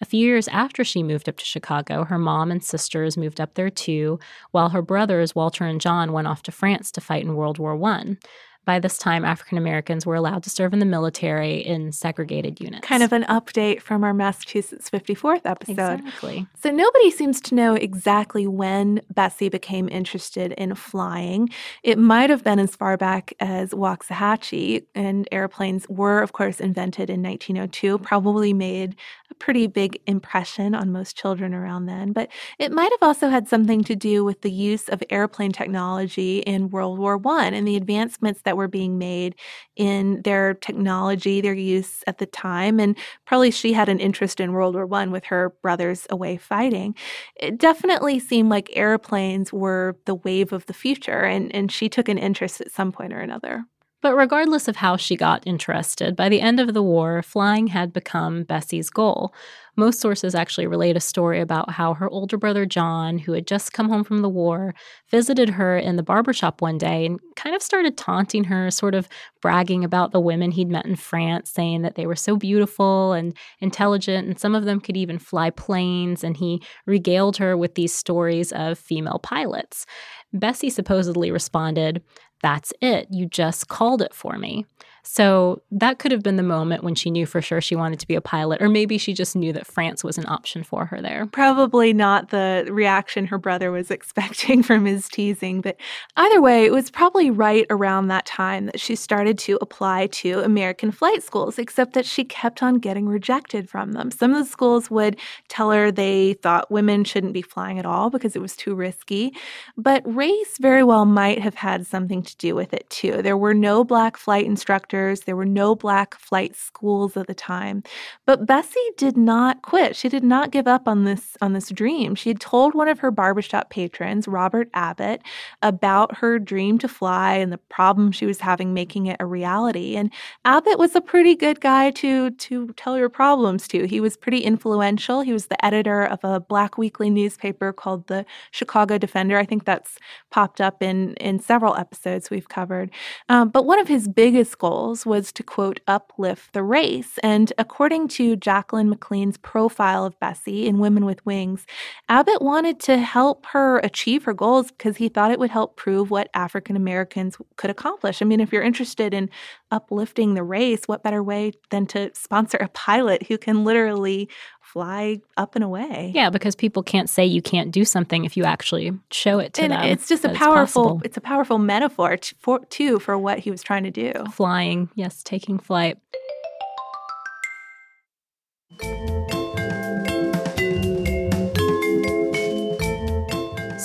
A 0.02 0.06
few 0.06 0.26
years 0.26 0.48
after 0.48 0.84
she 0.84 1.04
moved 1.04 1.28
up 1.28 1.38
to 1.38 1.46
Chicago, 1.46 2.06
her 2.06 2.18
mom 2.18 2.52
and 2.52 2.64
sisters 2.64 3.18
moved 3.18 3.42
up 3.42 3.56
there 3.56 3.70
too, 3.70 4.20
while 4.52 4.70
her 4.70 4.82
brothers, 4.82 5.36
Walter 5.36 5.66
and 5.66 5.82
John, 5.82 6.14
went 6.14 6.28
off 6.28 6.44
to 6.44 6.52
France 6.52 6.92
to 6.92 7.02
fight 7.02 7.24
in 7.24 7.36
World 7.36 7.60
War 7.60 7.82
I. 7.84 8.18
By 8.66 8.80
this 8.80 8.98
time, 8.98 9.24
African 9.24 9.58
Americans 9.58 10.06
were 10.06 10.16
allowed 10.16 10.44
to 10.44 10.50
serve 10.50 10.74
in 10.74 10.80
the 10.80 10.86
military 10.86 11.58
in 11.58 11.92
segregated 11.92 12.60
units. 12.60 12.86
Kind 12.86 13.04
of 13.04 13.14
an 13.14 13.24
update 13.24 13.82
from 13.82 14.04
our 14.04 14.14
Massachusetts 14.14 14.90
54th 14.90 15.42
episode. 15.46 16.00
Exactly. 16.00 16.48
So 16.62 16.72
nobody 16.72 17.12
seems 17.12 17.40
to 17.42 17.56
know 17.56 17.76
exactly 17.76 18.48
when 18.48 19.02
Bessie 19.14 19.50
became 19.50 19.88
interested 19.90 20.52
in 20.54 20.74
flying. 20.76 21.50
It 21.84 22.00
might 22.00 22.30
have 22.30 22.44
been 22.44 22.60
as 22.60 22.76
far 22.76 22.98
back 22.98 23.34
as 23.40 23.70
Waxahachie, 23.72 24.86
and 24.96 25.28
airplanes 25.32 25.88
were, 25.88 26.22
of 26.22 26.34
course, 26.34 26.60
invented 26.60 27.10
in 27.10 27.22
1902, 27.22 28.00
probably 28.00 28.54
made 28.54 28.96
a 29.32 29.36
pretty 29.36 29.68
big 29.68 30.00
impression 30.06 30.76
on 30.76 30.92
most 30.92 31.16
children 31.16 31.54
around 31.54 31.86
then. 31.86 32.12
But 32.14 32.30
it 32.60 32.72
might 32.72 32.92
have 32.92 33.08
also 33.08 33.30
had 33.30 33.48
something 33.48 33.84
to 33.86 33.96
do 33.96 34.24
with 34.24 34.42
the 34.42 34.52
use 34.52 34.88
of 34.90 35.02
airplane 35.10 35.52
technology 35.52 36.40
in 36.40 36.70
World 36.70 37.00
War 37.00 37.20
I 37.26 37.48
and 37.48 37.68
the 37.68 37.76
advancements 37.76 38.42
that 38.44 38.58
were 38.58 38.68
being 38.68 38.98
made 38.98 39.36
in 39.76 40.22
their 40.24 40.54
technology, 40.54 41.42
their 41.42 41.54
use 41.54 42.04
at 42.08 42.18
the 42.18 42.26
time. 42.26 42.80
And 42.80 42.98
probably 43.26 43.52
she 43.52 43.74
had 43.74 43.90
an 43.90 44.00
interest 44.00 44.40
in 44.40 44.54
World 44.54 44.76
War 44.76 44.88
I 44.94 45.06
with 45.08 45.26
her 45.26 45.54
brothers 45.62 46.08
away 46.10 46.38
fighting. 46.38 46.96
It 47.36 47.58
definitely 47.58 48.20
seemed 48.20 48.50
like 48.50 48.70
airplanes 48.74 49.52
were 49.52 49.98
the 50.06 50.16
wave 50.16 50.54
of 50.54 50.66
the 50.68 50.74
future, 50.74 51.22
and, 51.22 51.54
and 51.54 51.72
she 51.72 51.90
took 51.90 52.10
an 52.10 52.18
interest 52.18 52.62
at 52.62 52.72
some 52.72 52.92
point 52.92 53.14
or 53.14 53.20
another. 53.20 53.66
But 54.06 54.16
regardless 54.16 54.68
of 54.68 54.76
how 54.76 54.98
she 54.98 55.16
got 55.16 55.42
interested, 55.48 56.16
by 56.16 56.30
the 56.30 56.40
end 56.40 56.60
of 56.60 56.76
the 56.76 56.84
war, 56.84 57.24
flying 57.24 57.66
had 57.66 57.92
become 57.92 58.44
Bessie's 58.44 58.92
goal. 58.92 59.34
Most 59.78 60.00
sources 60.00 60.36
actually 60.36 60.68
relate 60.68 60.96
a 60.96 61.00
story 61.00 61.42
about 61.42 61.72
how 61.72 61.96
her 61.96 62.08
older 62.10 62.38
brother 62.38 62.68
John, 62.68 63.18
who 63.18 63.34
had 63.34 63.48
just 63.48 63.74
come 63.74 63.90
home 63.90 64.04
from 64.04 64.22
the 64.22 64.30
war, 64.30 64.76
visited 65.10 65.50
her 65.50 65.76
in 65.76 65.96
the 65.96 66.04
barbershop 66.04 66.62
one 66.62 66.78
day 66.78 67.08
and 67.08 67.20
kind 67.36 67.56
of 67.56 67.64
started 67.64 67.98
taunting 67.98 68.44
her, 68.44 68.70
sort 68.70 68.94
of 68.94 69.10
bragging 69.42 69.84
about 69.84 70.12
the 70.12 70.20
women 70.20 70.52
he'd 70.52 70.70
met 70.70 70.86
in 70.86 70.96
France, 70.96 71.50
saying 71.50 71.82
that 71.82 71.96
they 71.96 72.06
were 72.06 72.16
so 72.16 72.38
beautiful 72.38 73.12
and 73.12 73.36
intelligent, 73.60 74.28
and 74.28 74.40
some 74.40 74.54
of 74.54 74.66
them 74.66 74.80
could 74.80 74.96
even 74.96 75.18
fly 75.18 75.50
planes. 75.50 76.24
And 76.24 76.38
he 76.38 76.62
regaled 76.86 77.38
her 77.38 77.58
with 77.58 77.74
these 77.74 77.94
stories 77.94 78.52
of 78.52 78.78
female 78.78 79.20
pilots. 79.24 79.88
Bessie 80.32 80.70
supposedly 80.70 81.32
responded, 81.32 82.04
That's 82.42 82.74
it. 82.82 83.08
You 83.12 83.26
just 83.26 83.68
called 83.68 84.02
it 84.02 84.14
for 84.14 84.38
me. 84.38 84.66
So 85.08 85.62
that 85.70 86.00
could 86.00 86.12
have 86.12 86.24
been 86.24 86.36
the 86.36 86.44
moment 86.44 86.84
when 86.84 86.96
she 86.96 87.12
knew 87.12 87.28
for 87.28 87.40
sure 87.40 87.62
she 87.62 87.76
wanted 87.76 88.00
to 88.00 88.08
be 88.08 88.16
a 88.16 88.22
pilot, 88.22 88.62
or 88.62 88.68
maybe 88.68 88.98
she 88.98 89.14
just 89.14 89.36
knew 89.36 89.54
that 89.54 89.68
France 89.68 90.04
was 90.04 90.18
an 90.18 90.26
option 90.28 90.64
for 90.64 90.86
her 90.86 91.00
there. 91.00 91.28
Probably 91.28 91.94
not 91.94 92.30
the 92.30 92.68
reaction 92.70 93.28
her 93.28 93.38
brother 93.38 93.72
was 93.72 93.92
expecting 93.96 94.64
from 94.64 94.86
his 94.86 95.08
teasing, 95.08 95.62
but 95.62 95.78
either 96.18 96.42
way, 96.42 96.66
it 96.66 96.72
was 96.72 96.90
probably 96.90 97.30
right 97.30 97.68
around 97.70 98.08
that 98.08 98.26
time 98.26 98.66
that 98.66 98.80
she 98.80 98.96
started 98.96 99.38
to 99.40 99.60
apply 99.62 100.08
to 100.08 100.40
American 100.40 100.92
flight 100.92 101.22
schools, 101.22 101.60
except 101.60 101.94
that 101.94 102.06
she 102.06 102.24
kept 102.24 102.64
on 102.64 102.80
getting 102.80 103.08
rejected 103.08 103.70
from 103.70 103.92
them. 103.92 104.10
Some 104.10 104.34
of 104.34 104.44
the 104.44 104.52
schools 104.52 104.90
would 104.90 105.18
tell 105.50 105.70
her 105.70 105.92
they 105.92 106.34
thought 106.34 106.72
women 106.72 107.04
shouldn't 107.04 107.34
be 107.34 107.44
flying 107.44 107.78
at 107.78 107.86
all 107.86 108.10
because 108.10 108.36
it 108.36 108.42
was 108.42 108.56
too 108.56 108.74
risky, 108.74 109.34
but 109.78 110.02
race 110.06 110.58
very 110.60 110.84
well 110.84 111.06
might 111.06 111.40
have 111.40 111.56
had 111.56 111.86
something 111.86 112.24
to 112.24 112.36
do 112.38 112.56
with 112.56 112.74
it 112.74 112.90
too. 112.90 113.22
There 113.22 113.38
were 113.38 113.54
no 113.54 113.84
black 113.84 114.18
flight 114.18 114.46
instructors 114.46 114.95
There 114.96 115.36
were 115.36 115.46
no 115.46 115.76
black 115.76 116.16
flight 116.16 116.56
schools 116.56 117.18
at 117.18 117.28
the 117.28 117.34
time. 117.34 117.84
But 118.26 118.46
Bessie 118.46 118.80
did 118.98 119.18
not 119.18 119.62
quit. 119.62 119.96
She 119.96 120.10
did 120.10 120.24
not 120.24 120.52
give 120.52 120.68
up 120.68 120.88
on 120.88 121.04
this 121.04 121.38
on 121.42 121.54
this 121.54 121.70
dream. 121.70 122.16
She 122.16 122.30
had 122.30 122.40
told 122.40 122.74
one 122.74 122.88
of 122.88 123.00
her 123.00 123.12
barbershop 123.12 123.70
patrons, 123.70 124.28
Robert 124.28 124.70
Abbott, 124.74 125.22
about 125.62 126.18
her 126.18 126.40
dream 126.40 126.78
to 126.80 126.88
fly 126.88 127.34
and 127.36 127.52
the 127.52 127.58
problem 127.58 128.12
she 128.12 128.26
was 128.26 128.40
having 128.40 128.74
making 128.74 129.08
it 129.08 129.18
a 129.20 129.26
reality. 129.26 129.96
And 129.96 130.12
Abbott 130.46 130.80
was 130.80 130.96
a 130.96 131.02
pretty 131.02 131.36
good 131.36 131.60
guy 131.62 131.92
to 131.92 132.32
to 132.32 132.68
tell 132.78 132.98
your 132.98 133.10
problems 133.10 133.68
to. 133.70 133.86
He 133.86 134.00
was 134.00 134.18
pretty 134.18 134.40
influential. 134.40 135.22
He 135.22 135.34
was 135.34 135.48
the 135.48 135.64
editor 135.66 136.04
of 136.04 136.20
a 136.24 136.40
black 136.40 136.78
weekly 136.78 137.10
newspaper 137.10 137.74
called 137.74 138.08
the 138.08 138.26
Chicago 138.52 138.98
Defender. 138.98 139.38
I 139.38 139.46
think 139.46 139.66
that's 139.66 139.98
popped 140.32 140.62
up 140.62 140.82
in 140.82 141.16
in 141.16 141.40
several 141.40 141.76
episodes 141.76 142.30
we've 142.30 142.50
covered. 142.50 142.92
Um, 143.30 143.50
but 143.50 143.66
one 143.66 143.80
of 143.80 143.88
his 143.88 144.08
biggest 144.08 144.58
goals 144.58 144.85
goals 144.86 145.06
was 145.06 145.32
to 145.32 145.42
quote, 145.42 145.80
uplift 145.88 146.54
the 146.54 146.62
race. 146.62 147.18
And 147.24 147.52
according 147.58 148.08
to 148.10 148.36
Jacqueline 148.36 148.90
McLean's 148.90 149.38
profile 149.38 150.06
of 150.06 150.20
Bessie 150.20 150.68
in 150.68 150.78
Women 150.78 151.06
with 151.06 151.26
Wings, 151.26 151.66
Abbott 152.08 152.42
wanted 152.42 152.80
to 152.82 152.98
help 152.98 153.48
her 153.48 153.80
achieve 153.80 154.26
her 154.26 154.34
goals 154.34 154.70
because 154.70 154.98
he 154.98 155.10
thought 155.10 155.32
it 155.32 155.40
would 155.40 155.50
help 155.50 155.76
prove 155.76 156.12
what 156.12 156.30
African 156.36 156.76
Americans 156.76 157.38
could 157.58 157.72
accomplish. 157.72 158.22
I 158.22 158.26
mean, 158.26 158.40
if 158.40 158.54
you're 158.54 158.62
interested 158.62 159.12
in 159.12 159.30
uplifting 159.76 160.34
the 160.34 160.44
race, 160.44 160.86
what 160.86 161.04
better 161.04 161.22
way 161.22 161.52
than 161.70 161.86
to 161.88 162.10
sponsor 162.16 162.58
a 162.58 162.70
pilot 162.70 163.24
who 163.28 163.38
can 163.38 163.66
literally 163.66 164.30
fly 164.62 165.20
up 165.36 165.56
and 165.56 165.64
away. 165.64 166.12
Yeah, 166.16 166.30
because 166.30 166.56
people 166.56 166.82
can't 166.82 167.10
say 167.10 167.26
you 167.26 167.42
can't 167.42 167.72
do 167.72 167.84
something 167.84 168.24
if 168.24 168.38
you 168.38 168.46
actually 168.46 168.94
show 169.12 169.40
it 169.40 169.54
to 169.56 169.64
and 169.64 169.74
them. 169.74 169.84
It's 169.84 170.08
just 170.08 170.24
a 170.24 170.30
powerful 170.30 170.98
it's, 171.00 171.08
it's, 171.10 171.18
a 171.18 171.22
powerful 171.22 171.58
metaphor 171.58 172.18
t- 172.18 172.36
for, 172.40 172.64
too 172.66 173.00
for 173.00 173.18
what 173.18 173.40
he 173.40 173.52
was 173.52 173.62
trying 173.62 173.84
to 173.84 173.92
do. 173.92 174.14
Flying, 174.32 174.90
yes, 174.96 175.22
taking 175.24 175.60
flight. 175.60 175.98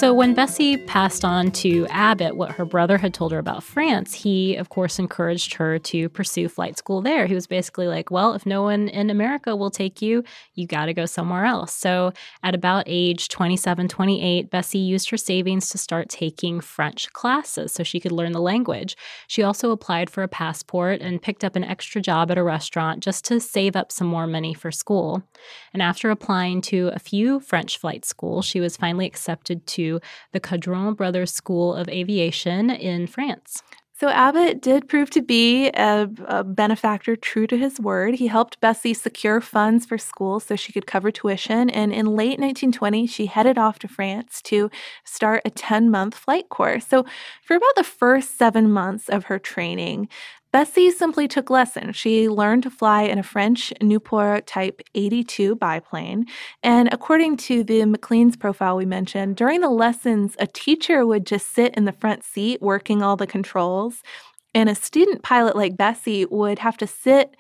So 0.01 0.15
when 0.15 0.33
Bessie 0.33 0.79
passed 0.79 1.27
on 1.27 1.51
to 1.51 1.87
Abbott 1.89 2.35
what 2.35 2.53
her 2.53 2.65
brother 2.65 2.97
had 2.97 3.13
told 3.13 3.33
her 3.33 3.39
about 3.39 3.63
France, 3.63 4.15
he, 4.15 4.57
of 4.57 4.71
course, 4.71 4.99
encouraged 4.99 5.53
her 5.57 5.79
to 5.79 6.09
pursue 6.09 6.49
flight 6.49 6.79
school 6.79 7.03
there. 7.03 7.27
He 7.27 7.35
was 7.35 7.47
basically 7.47 7.87
like, 7.87 8.11
well, 8.11 8.33
if 8.33 8.47
no 8.47 8.63
one 8.63 8.89
in 8.89 9.11
America 9.11 9.55
will 9.55 9.71
take 9.71 10.01
you, 10.01 10.25
you 10.55 10.67
got 10.67 10.87
to 10.87 10.95
go 10.95 11.05
somewhere 11.05 11.45
else. 11.45 11.75
So 11.75 12.15
at 12.43 12.55
about 12.55 12.85
age 12.87 13.29
27, 13.29 13.89
28, 13.89 14.49
Bessie 14.49 14.79
used 14.79 15.11
her 15.11 15.19
savings 15.19 15.69
to 15.69 15.77
start 15.77 16.09
taking 16.09 16.63
French 16.63 17.13
classes 17.13 17.71
so 17.71 17.83
she 17.83 18.01
could 18.01 18.11
learn 18.11 18.33
the 18.33 18.41
language. 18.41 18.97
She 19.27 19.43
also 19.43 19.71
applied 19.71 20.09
for 20.09 20.23
a 20.23 20.29
passport 20.29 21.03
and 21.03 21.21
picked 21.21 21.45
up 21.45 21.57
an 21.57 21.65
extra 21.65 22.01
job 22.01 22.31
at 22.31 22.39
a 22.39 22.43
restaurant 22.43 23.03
just 23.03 23.27
to 23.27 23.39
save 23.39 23.77
up 23.77 23.93
some 23.93 24.07
more 24.07 24.27
money 24.27 24.55
for 24.55 24.73
school. 24.73 25.23
And 25.75 25.83
after 25.83 26.11
applying 26.11 26.63
to 26.63 26.91
a 26.95 26.99
few 26.99 27.39
French 27.39 27.77
flight 27.77 28.07
schools, 28.07 28.47
she 28.47 28.61
was 28.61 28.79
finally 28.79 29.05
accepted 29.05 29.67
to 29.67 29.90
the 30.33 30.41
Caudron 30.41 30.95
Brothers 30.95 31.33
School 31.33 31.75
of 31.75 31.89
Aviation 31.89 32.71
in 32.71 33.07
France. 33.07 33.63
So 34.01 34.09
Abbott 34.09 34.63
did 34.63 34.89
prove 34.89 35.11
to 35.11 35.21
be 35.21 35.69
a, 35.69 36.09
a, 36.25 36.43
benefactor 36.43 37.17
true 37.17 37.47
to 37.47 37.59
his 37.59 37.79
word. 37.79 38.15
He 38.15 38.29
helped 38.29 38.59
Bessie 38.59 38.95
secure 38.95 39.43
funds 39.43 39.85
for 39.85 39.99
school 39.99 40.41
so 40.41 40.57
she 40.57 40.73
could 40.73 40.87
cover 40.87 41.11
tuition. 41.11 41.69
And 41.69 41.93
in 41.93 42.07
late 42.07 42.41
1920, 42.41 43.07
she 43.07 43.27
headed 43.27 43.59
off 43.59 43.79
to 43.81 43.89
France 43.89 44.41
to 44.45 44.71
start 45.05 45.43
a 45.45 45.51
10 45.51 45.91
month 45.91 46.15
flight 46.15 46.49
course. 46.49 46.87
So 46.87 47.05
for 47.45 47.57
about 47.57 47.75
the 47.77 47.85
first 47.85 48.39
seven 48.39 48.73
months 48.73 49.11
of 49.11 49.25
her 49.25 49.39
training, 49.39 50.09
Bessie 50.53 50.91
simply 50.91 51.29
took 51.29 51.49
lessons. 51.49 51.95
She 51.95 52.29
learned 52.29 52.65
to 52.65 52.71
fly 52.71 53.03
in 53.03 53.19
a 53.19 53.23
French 53.23 53.73
Nieuport 53.81 54.47
Type 54.47 54.83
82 54.97 55.55
biplane. 55.55 56.27
And 56.63 56.93
according 56.93 57.37
to 57.39 57.63
the 57.63 57.85
McLean's 57.85 58.37
profile 58.37 58.77
we 58.77 58.85
mentioned, 58.85 59.37
during 59.37 59.61
the 59.61 59.71
lessons, 59.71 60.35
a 60.41 60.49
teacher 60.49 61.07
would 61.07 61.25
just 61.25 61.55
sit 61.55 61.75
in 61.77 61.85
the 61.85 61.93
front 61.93 62.25
seat 62.25 62.61
working 62.61 63.01
all 63.01 63.17
the 63.17 63.29
controls. 63.29 64.03
And 64.53 64.69
a 64.69 64.75
student 64.75 65.23
pilot 65.23 65.55
like 65.55 65.77
Bessie 65.77 66.27
would 66.27 66.59
have 66.59 66.77
to 66.79 66.87
sit 66.87 67.37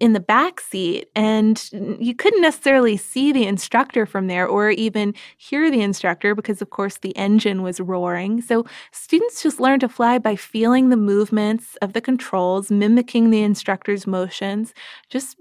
in 0.00 0.12
the 0.12 0.20
back 0.20 0.60
seat 0.60 1.08
and 1.14 1.70
you 1.72 2.14
couldn't 2.14 2.40
necessarily 2.40 2.96
see 2.96 3.32
the 3.32 3.46
instructor 3.46 4.06
from 4.06 4.26
there 4.28 4.46
or 4.46 4.70
even 4.70 5.14
hear 5.36 5.70
the 5.70 5.82
instructor 5.82 6.34
because 6.34 6.62
of 6.62 6.70
course 6.70 6.98
the 6.98 7.16
engine 7.16 7.62
was 7.62 7.80
roaring. 7.80 8.40
So 8.40 8.64
students 8.92 9.42
just 9.42 9.60
learned 9.60 9.80
to 9.80 9.88
fly 9.88 10.18
by 10.18 10.36
feeling 10.36 10.88
the 10.88 10.96
movements 10.96 11.76
of 11.82 11.92
the 11.92 12.00
controls 12.00 12.70
mimicking 12.70 13.30
the 13.30 13.42
instructor's 13.42 14.06
motions 14.06 14.72
just 15.08 15.36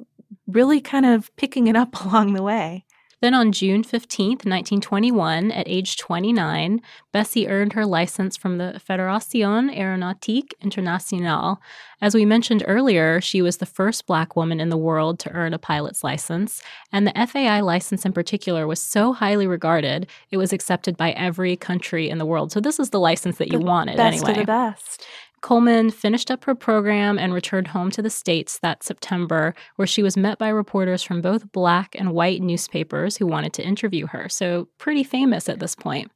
really 0.47 0.81
kind 0.81 1.05
of 1.05 1.33
picking 1.35 1.67
it 1.67 1.75
up 1.75 2.03
along 2.05 2.33
the 2.33 2.43
way 2.43 2.85
then 3.21 3.33
on 3.33 3.51
June 3.51 3.83
15, 3.83 4.29
1921, 4.29 5.51
at 5.51 5.67
age 5.67 5.97
29, 5.97 6.81
Bessie 7.11 7.47
earned 7.47 7.73
her 7.73 7.85
license 7.85 8.37
from 8.37 8.57
the 8.57 8.79
Fédération 8.87 9.75
Aéronautique 9.75 10.53
Internationale. 10.61 11.59
As 11.99 12.13
we 12.13 12.25
mentioned 12.25 12.63
earlier, 12.67 13.19
she 13.19 13.41
was 13.41 13.57
the 13.57 13.65
first 13.65 14.05
black 14.05 14.35
woman 14.35 14.59
in 14.59 14.69
the 14.69 14.77
world 14.77 15.17
to 15.19 15.31
earn 15.31 15.53
a 15.53 15.59
pilot's 15.59 16.03
license, 16.03 16.61
and 16.91 17.07
the 17.07 17.27
FAI 17.27 17.61
license 17.61 18.05
in 18.05 18.13
particular 18.13 18.67
was 18.67 18.81
so 18.81 19.13
highly 19.13 19.47
regarded, 19.47 20.07
it 20.29 20.37
was 20.37 20.53
accepted 20.53 20.95
by 20.95 21.11
every 21.11 21.55
country 21.55 22.09
in 22.09 22.19
the 22.19 22.25
world. 22.25 22.51
So 22.51 22.59
this 22.59 22.79
is 22.79 22.91
the 22.91 22.99
license 22.99 23.37
that 23.37 23.51
you 23.51 23.59
the 23.59 23.65
wanted 23.65 23.97
best 23.97 24.17
anyway. 24.17 24.31
Of 24.31 24.37
the 24.37 24.45
best. 24.45 25.05
Coleman 25.41 25.91
finished 25.91 26.31
up 26.31 26.43
her 26.45 26.55
program 26.55 27.17
and 27.19 27.33
returned 27.33 27.67
home 27.67 27.91
to 27.91 28.01
the 28.01 28.09
States 28.09 28.59
that 28.59 28.83
September, 28.83 29.53
where 29.75 29.87
she 29.87 30.03
was 30.03 30.17
met 30.17 30.37
by 30.37 30.49
reporters 30.49 31.03
from 31.03 31.21
both 31.21 31.51
black 31.51 31.95
and 31.97 32.13
white 32.13 32.41
newspapers 32.41 33.17
who 33.17 33.27
wanted 33.27 33.53
to 33.53 33.65
interview 33.65 34.07
her. 34.07 34.29
So, 34.29 34.67
pretty 34.77 35.03
famous 35.03 35.47
at 35.47 35.59
this 35.59 35.75
point. 35.75 36.11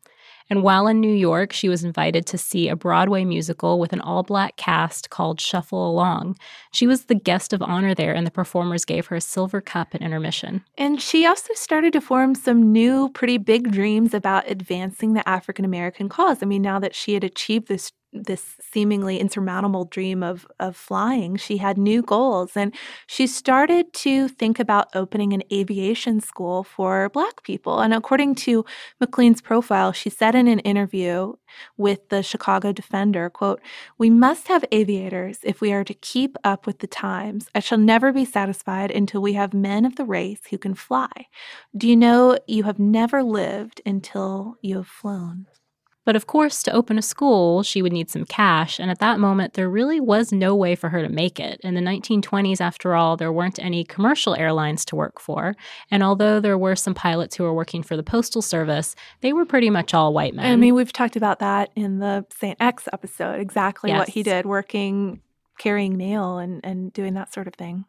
And 0.51 0.63
while 0.63 0.87
in 0.87 0.99
New 0.99 1.13
York, 1.13 1.53
she 1.53 1.69
was 1.69 1.85
invited 1.85 2.25
to 2.25 2.37
see 2.37 2.67
a 2.67 2.75
Broadway 2.75 3.23
musical 3.23 3.79
with 3.79 3.93
an 3.93 4.01
all 4.01 4.21
black 4.21 4.57
cast 4.57 5.09
called 5.09 5.39
Shuffle 5.39 5.89
Along. 5.89 6.35
She 6.73 6.87
was 6.87 7.05
the 7.05 7.15
guest 7.15 7.53
of 7.53 7.61
honor 7.61 7.95
there, 7.95 8.13
and 8.13 8.27
the 8.27 8.31
performers 8.31 8.83
gave 8.83 9.05
her 9.05 9.15
a 9.15 9.21
silver 9.21 9.61
cup 9.61 9.95
at 9.95 10.01
intermission. 10.01 10.65
And 10.77 11.01
she 11.01 11.25
also 11.25 11.53
started 11.53 11.93
to 11.93 12.01
form 12.01 12.35
some 12.35 12.73
new, 12.73 13.07
pretty 13.11 13.37
big 13.37 13.71
dreams 13.71 14.13
about 14.13 14.51
advancing 14.51 15.13
the 15.13 15.27
African 15.27 15.63
American 15.63 16.09
cause. 16.09 16.43
I 16.43 16.45
mean, 16.47 16.61
now 16.61 16.79
that 16.79 16.95
she 16.95 17.13
had 17.13 17.23
achieved 17.23 17.69
this 17.69 17.93
this 18.13 18.57
seemingly 18.59 19.19
insurmountable 19.19 19.85
dream 19.85 20.23
of 20.23 20.45
of 20.59 20.75
flying. 20.75 21.37
She 21.37 21.57
had 21.57 21.77
new 21.77 22.01
goals 22.01 22.57
and 22.57 22.73
she 23.07 23.27
started 23.27 23.93
to 23.93 24.27
think 24.27 24.59
about 24.59 24.89
opening 24.95 25.33
an 25.33 25.43
aviation 25.51 26.19
school 26.19 26.63
for 26.63 27.09
black 27.09 27.43
people. 27.43 27.79
And 27.79 27.93
according 27.93 28.35
to 28.35 28.65
mclean's 28.99 29.41
profile 29.41 29.91
she 29.91 30.09
said 30.09 30.35
in 30.35 30.47
an 30.47 30.59
interview 30.59 31.33
with 31.77 32.09
the 32.09 32.23
chicago 32.23 32.71
defender 32.71 33.29
quote 33.29 33.61
we 33.97 34.09
must 34.09 34.47
have 34.47 34.65
aviators 34.71 35.39
if 35.43 35.61
we 35.61 35.73
are 35.73 35.83
to 35.83 35.93
keep 35.93 36.37
up 36.43 36.65
with 36.65 36.79
the 36.79 36.87
times. 36.87 37.47
I 37.55 37.59
shall 37.59 37.77
never 37.77 38.11
be 38.11 38.25
satisfied 38.25 38.91
until 38.91 39.21
we 39.21 39.33
have 39.33 39.53
men 39.53 39.85
of 39.85 39.95
the 39.95 40.05
race 40.05 40.41
who 40.49 40.57
can 40.57 40.73
fly. 40.73 41.11
Do 41.75 41.87
you 41.87 41.95
know 41.95 42.37
you 42.47 42.63
have 42.63 42.79
never 42.79 43.23
lived 43.23 43.81
until 43.85 44.57
you 44.61 44.77
have 44.77 44.87
flown 44.87 45.47
but 46.05 46.15
of 46.15 46.27
course, 46.27 46.63
to 46.63 46.71
open 46.71 46.97
a 46.97 47.01
school, 47.01 47.63
she 47.63 47.81
would 47.81 47.93
need 47.93 48.09
some 48.09 48.25
cash, 48.25 48.79
and 48.79 48.89
at 48.89 48.99
that 48.99 49.19
moment, 49.19 49.53
there 49.53 49.69
really 49.69 49.99
was 49.99 50.31
no 50.31 50.55
way 50.55 50.75
for 50.75 50.89
her 50.89 51.01
to 51.01 51.09
make 51.09 51.39
it. 51.39 51.59
In 51.63 51.75
the 51.75 51.81
1920s, 51.81 52.61
after 52.61 52.95
all, 52.95 53.17
there 53.17 53.31
weren't 53.31 53.59
any 53.59 53.83
commercial 53.83 54.35
airlines 54.35 54.83
to 54.85 54.95
work 54.95 55.19
for, 55.19 55.55
and 55.89 56.03
although 56.03 56.39
there 56.39 56.57
were 56.57 56.75
some 56.75 56.93
pilots 56.93 57.35
who 57.35 57.43
were 57.43 57.53
working 57.53 57.83
for 57.83 57.95
the 57.95 58.03
Postal 58.03 58.41
Service, 58.41 58.95
they 59.21 59.33
were 59.33 59.45
pretty 59.45 59.69
much 59.69 59.93
all 59.93 60.13
white 60.13 60.33
men. 60.33 60.51
I 60.51 60.55
mean, 60.55 60.75
we've 60.75 60.93
talked 60.93 61.15
about 61.15 61.39
that 61.39 61.69
in 61.75 61.99
the 61.99 62.25
St. 62.31 62.57
Ex 62.59 62.87
episode, 62.91 63.39
exactly 63.39 63.91
yes. 63.91 63.99
what 63.99 64.09
he 64.09 64.23
did, 64.23 64.45
working, 64.45 65.21
carrying 65.57 65.97
mail, 65.97 66.37
and, 66.37 66.61
and 66.63 66.91
doing 66.93 67.13
that 67.13 67.33
sort 67.33 67.47
of 67.47 67.53
thing. 67.53 67.85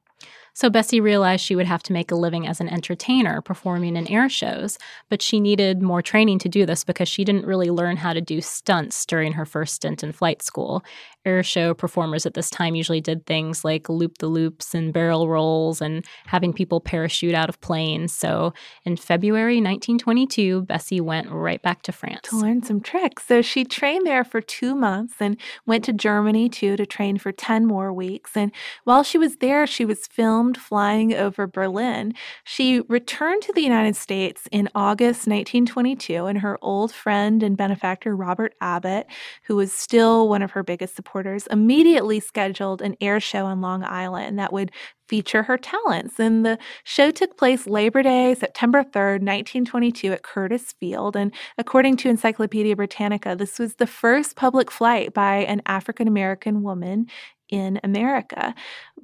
So 0.55 0.69
Bessie 0.69 1.01
realized 1.01 1.45
she 1.45 1.57
would 1.57 1.67
have 1.67 1.83
to 1.85 1.93
make 1.93 2.11
a 2.11 2.15
living 2.15 2.47
as 2.47 2.61
an 2.61 2.69
entertainer 2.69 3.41
performing 3.41 3.97
in 3.97 4.07
air 4.09 4.29
shows, 4.29 4.79
but 5.09 5.23
she 5.23 5.41
needed 5.41 5.81
more 5.81 6.03
training 6.03 6.39
to 6.41 6.49
do 6.49 6.67
this 6.67 6.85
because 6.85 7.09
she 7.09 7.25
didn't 7.25 7.47
really 7.47 7.71
learn 7.71 7.97
how 7.97 8.13
to 8.13 8.21
do 8.21 8.41
stunts 8.41 9.07
during 9.07 9.33
her 9.33 9.47
first 9.47 9.75
stint 9.75 10.03
in 10.03 10.13
flight 10.13 10.43
school 10.43 10.85
air 11.25 11.43
show 11.43 11.75
performers 11.75 12.27
at 12.27 12.35
this 12.35 12.51
time 12.51 12.75
usually 12.75 13.01
did 13.01 13.27
things 13.27 13.65
like 13.65 13.89
loop 13.89 14.19
the 14.19 14.27
loops 14.27 14.75
and 14.75 14.93
barrel 14.93 15.29
rolls 15.29 15.81
and 15.81 16.05
having 16.27 16.53
people 16.53 16.81
parachute 16.81 17.35
out 17.35 17.49
of 17.49 17.61
planes. 17.61 18.13
So 18.13 18.53
in 18.85 18.97
February 18.97 19.57
1922, 19.57 20.63
Bessie 20.63 21.01
went 21.01 21.31
right 21.31 21.63
back 21.63 21.83
to 21.83 21.93
France 21.93 22.29
to 22.29 22.37
learn 22.37 22.63
some 22.63 22.81
tricks. 22.81 23.27
So 23.27 23.43
she 23.43 23.65
trained 23.65 24.07
there 24.07 24.25
for 24.25 24.41
two 24.41 24.75
months 24.75 25.15
and 25.21 25.37
went 25.67 25.85
to 25.85 25.93
Germany 25.93 26.49
too 26.49 26.77
to 26.77 26.87
train 26.87 27.19
for 27.19 27.33
10 27.33 27.67
more 27.67 27.93
weeks. 27.93 28.37
And 28.37 28.53
while 28.85 29.03
she 29.03 29.19
was 29.19 29.37
there, 29.37 29.67
she 29.67 29.85
was 29.85 30.07
filmed 30.07 30.59
flying 30.59 31.15
over 31.15 31.47
Berlin. 31.47 32.15
She 32.45 32.81
returned 32.89 33.43
to 33.43 33.53
the 33.53 33.63
United 33.63 33.97
States 33.97 34.49
in 34.51 34.69
August 34.75 35.27
1922, 35.27 36.27
and 36.27 36.39
her 36.39 36.59
old 36.63 36.93
friend 36.93 37.43
and 37.43 37.57
benefactor, 37.57 38.17
Robert 38.17 38.55
Abbott, 38.61 39.07
who 39.45 39.57
was 39.57 39.73
still 39.73 40.29
one 40.29 40.43
of 40.43 40.53
her 40.53 40.63
biggest 40.63 40.95
supporters, 40.97 41.12
immediately 41.51 42.21
scheduled 42.21 42.83
an 42.83 42.97
air 43.01 43.21
show 43.21 43.47
on 43.47 43.61
Long 43.61 43.85
Island 43.85 44.39
that 44.39 44.53
would 44.53 44.71
feature 45.09 45.43
her 45.43 45.59
talents. 45.59 46.19
And 46.19 46.45
the 46.45 46.59
show 46.85 47.11
took 47.11 47.37
place 47.37 47.67
Labor 47.67 48.03
Day, 48.03 48.35
September 48.35 48.83
3rd, 48.83 49.21
1922, 49.21 50.13
at 50.13 50.23
Curtiss 50.23 50.73
Field. 50.73 51.17
And 51.17 51.33
according 51.59 51.99
to 51.99 52.09
Encyclopedia 52.09 52.75
Britannica, 52.77 53.37
this 53.37 53.59
was 53.59 53.75
the 53.75 53.87
first 53.87 54.37
public 54.37 54.71
flight 54.71 55.13
by 55.13 55.39
an 55.45 55.61
African 55.67 56.09
American 56.09 56.63
woman 56.63 57.07
in 57.51 57.79
America. 57.85 58.55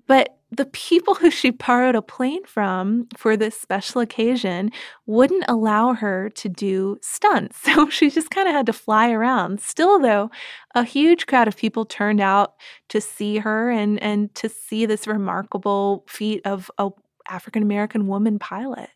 But 0.09 0.39
the 0.51 0.65
people 0.65 1.15
who 1.15 1.31
she 1.31 1.51
borrowed 1.51 1.95
a 1.95 2.03
plane 2.03 2.45
from 2.47 3.07
for 3.17 3.37
this 3.37 3.59
special 3.61 4.01
occasion 4.01 4.73
wouldn't 5.07 5.45
allow 5.47 5.93
her 5.93 6.31
to 6.31 6.49
do 6.49 6.99
stunts. 7.03 7.59
So 7.69 7.89
she 7.91 8.11
just 8.11 8.31
kind 8.31 8.49
of 8.49 8.55
had 8.55 8.67
to 8.67 8.73
fly 8.73 9.11
around. 9.11 9.61
Still, 9.61 10.01
though, 10.01 10.31
a 10.75 10.83
huge 10.85 11.27
crowd 11.27 11.47
of 11.47 11.57
people 11.57 11.85
turned 11.85 12.21
out 12.21 12.55
to 12.89 13.01
see 13.01 13.39
her 13.39 13.71
and, 13.71 14.03
and 14.03 14.35
to 14.37 14.49
see 14.49 14.87
this 14.87 15.07
remarkable 15.07 16.05
feat 16.09 16.41
of 16.45 16.71
a 16.79 16.91
African 17.29 17.63
American 17.63 18.07
woman 18.07 18.39
pilot. 18.39 18.89